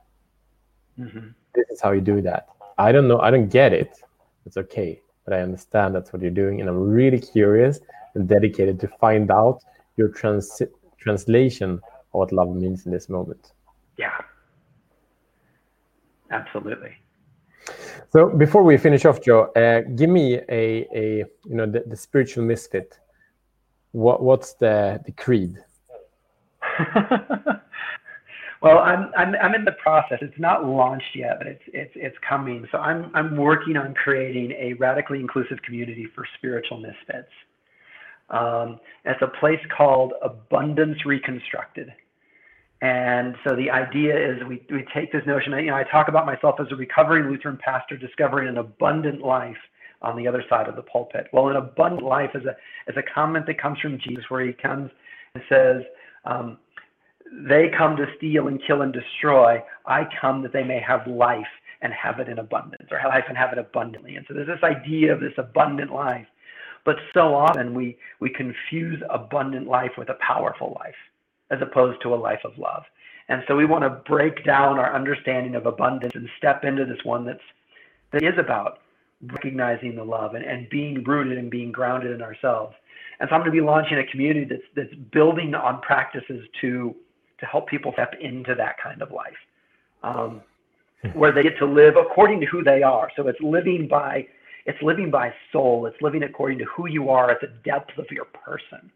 [0.98, 1.28] Mm-hmm.
[1.54, 2.48] this is how you do that.
[2.78, 3.20] I don't know.
[3.20, 3.92] I don't get it.
[4.46, 7.80] It's okay but i understand that's what you're doing and i'm really curious
[8.14, 9.62] and dedicated to find out
[9.96, 10.62] your trans-
[10.98, 13.52] translation of what love means in this moment
[13.96, 14.18] yeah
[16.30, 16.96] absolutely.
[18.12, 21.96] So before we finish off, Joe, uh, give me a, a you know the, the
[21.96, 22.98] spiritual misfit.
[23.92, 25.56] What what's the the creed?
[28.62, 30.18] well, I'm, I'm I'm in the process.
[30.20, 32.66] It's not launched yet, but it's it's it's coming.
[32.70, 37.32] So I'm I'm working on creating a radically inclusive community for spiritual misfits.
[38.28, 41.92] Um, it's a place called Abundance Reconstructed.
[42.82, 46.24] And so the idea is we, we take this notion, you know, I talk about
[46.24, 49.56] myself as a recovering Lutheran pastor discovering an abundant life
[50.00, 51.26] on the other side of the pulpit.
[51.32, 52.56] Well, an abundant life is a,
[52.90, 54.90] is a comment that comes from Jesus where he comes
[55.34, 55.82] and says,
[56.24, 56.58] um,
[57.32, 59.62] they come to steal and kill and destroy.
[59.86, 61.46] I come that they may have life
[61.82, 64.16] and have it in abundance, or have life and have it abundantly.
[64.16, 66.26] And so there's this idea of this abundant life.
[66.84, 70.94] But so often we, we confuse abundant life with a powerful life
[71.50, 72.84] as opposed to a life of love.
[73.28, 77.04] And so we want to break down our understanding of abundance and step into this
[77.04, 77.40] one that's
[78.12, 78.78] that is about
[79.22, 82.74] recognizing the love and, and being rooted and being grounded in ourselves.
[83.20, 86.94] And so I'm going to be launching a community that's that's building on practices to
[87.40, 89.36] to help people step into that kind of life,
[90.02, 90.42] um,
[91.14, 93.10] where they get to live according to who they are.
[93.16, 94.26] So it's living by
[94.66, 95.86] it's living by soul.
[95.86, 98.90] It's living according to who you are at the depth of your person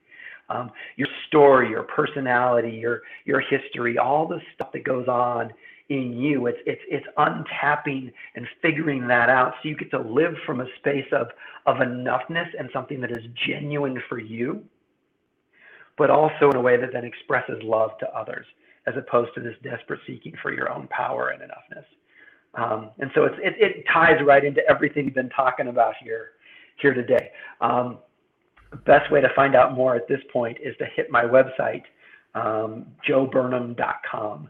[0.48, 5.52] um, your story, your personality, your your history, all the stuff that goes on
[5.88, 6.46] in you.
[6.46, 10.66] It's it's it's untapping and figuring that out, so you get to live from a
[10.78, 11.28] space of
[11.66, 14.62] of enoughness and something that is genuine for you,
[15.96, 18.46] but also in a way that then expresses love to others,
[18.86, 21.84] as opposed to this desperate seeking for your own power and enoughness.
[22.54, 26.30] Um, and so it, it ties right into everything we've been talking about here
[26.76, 27.30] here today.
[27.60, 27.98] Um,
[28.84, 31.82] best way to find out more at this point is to hit my website,
[32.34, 34.48] um, joeburnham.com.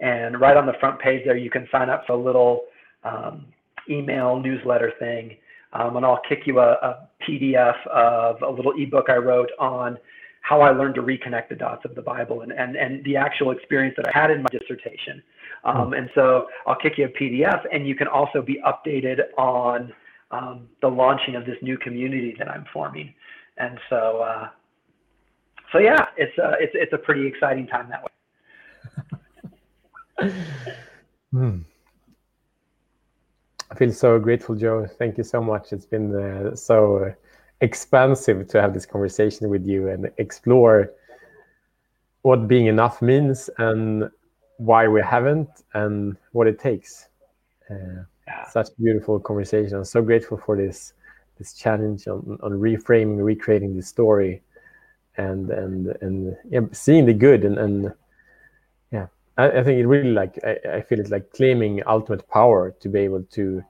[0.00, 2.62] And right on the front page there, you can sign up for a little
[3.04, 3.46] um,
[3.88, 5.36] email newsletter thing.
[5.72, 9.98] Um, and I'll kick you a, a, PDF of a little ebook I wrote on
[10.42, 13.50] how I learned to reconnect the dots of the Bible and, and, and the actual
[13.50, 15.22] experience that I had in my dissertation.
[15.64, 15.92] Um, hmm.
[15.94, 19.92] and so I'll kick you a PDF, and you can also be updated on
[20.30, 23.12] um, the launching of this new community that I'm forming
[23.60, 24.48] and so uh,
[25.72, 28.02] so yeah, it's a uh, it's it's a pretty exciting time that
[30.22, 30.32] way.
[31.32, 31.58] hmm.
[33.70, 34.86] I feel so grateful, Joe.
[34.98, 35.72] Thank you so much.
[35.72, 37.14] It's been uh, so
[37.60, 40.92] expansive to have this conversation with you and explore
[42.22, 44.10] what being enough means and
[44.58, 47.08] why we haven't and what it takes.
[47.70, 48.46] Uh, yeah.
[48.48, 49.76] Such beautiful conversation.
[49.76, 50.92] I'm so grateful for this
[51.38, 54.42] this challenge on, on reframing, recreating the story,
[55.16, 57.92] and and and yeah, seeing the good and and
[58.92, 59.06] yeah,
[59.38, 62.88] I, I think it really like I, I feel it's like claiming ultimate power to
[62.88, 63.64] be able to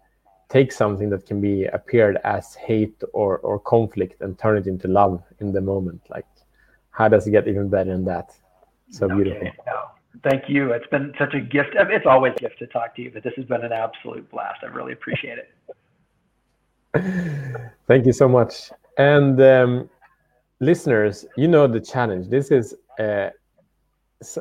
[0.51, 4.89] take something that can be appeared as hate or or conflict and turn it into
[4.89, 6.03] love in the moment.
[6.11, 6.27] Like,
[6.91, 8.35] how does it get even better than that?
[8.91, 9.15] So okay.
[9.15, 9.49] beautiful.
[9.67, 9.81] No.
[10.29, 10.73] Thank you.
[10.73, 11.71] It's been such a gift.
[11.75, 14.59] It's always a gift to talk to you, but this has been an absolute blast.
[14.63, 15.51] I really appreciate it.
[17.87, 18.71] Thank you so much.
[18.99, 19.89] And um,
[20.59, 22.29] listeners, you know the challenge.
[22.29, 23.31] This is a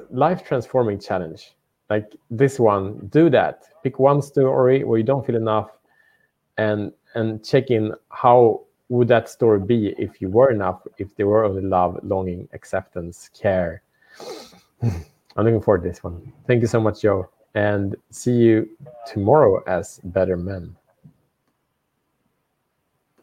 [0.10, 1.56] life transforming challenge.
[1.90, 3.64] Like this one, do that.
[3.84, 5.69] Pick one story where you don't feel enough,
[6.60, 11.27] and and check in how would that story be if you were enough, if there
[11.27, 13.81] were only love, longing, acceptance, care.
[14.81, 16.34] I'm looking forward to this one.
[16.48, 18.69] Thank you so much, Joe, and see you
[19.07, 20.76] tomorrow as better men.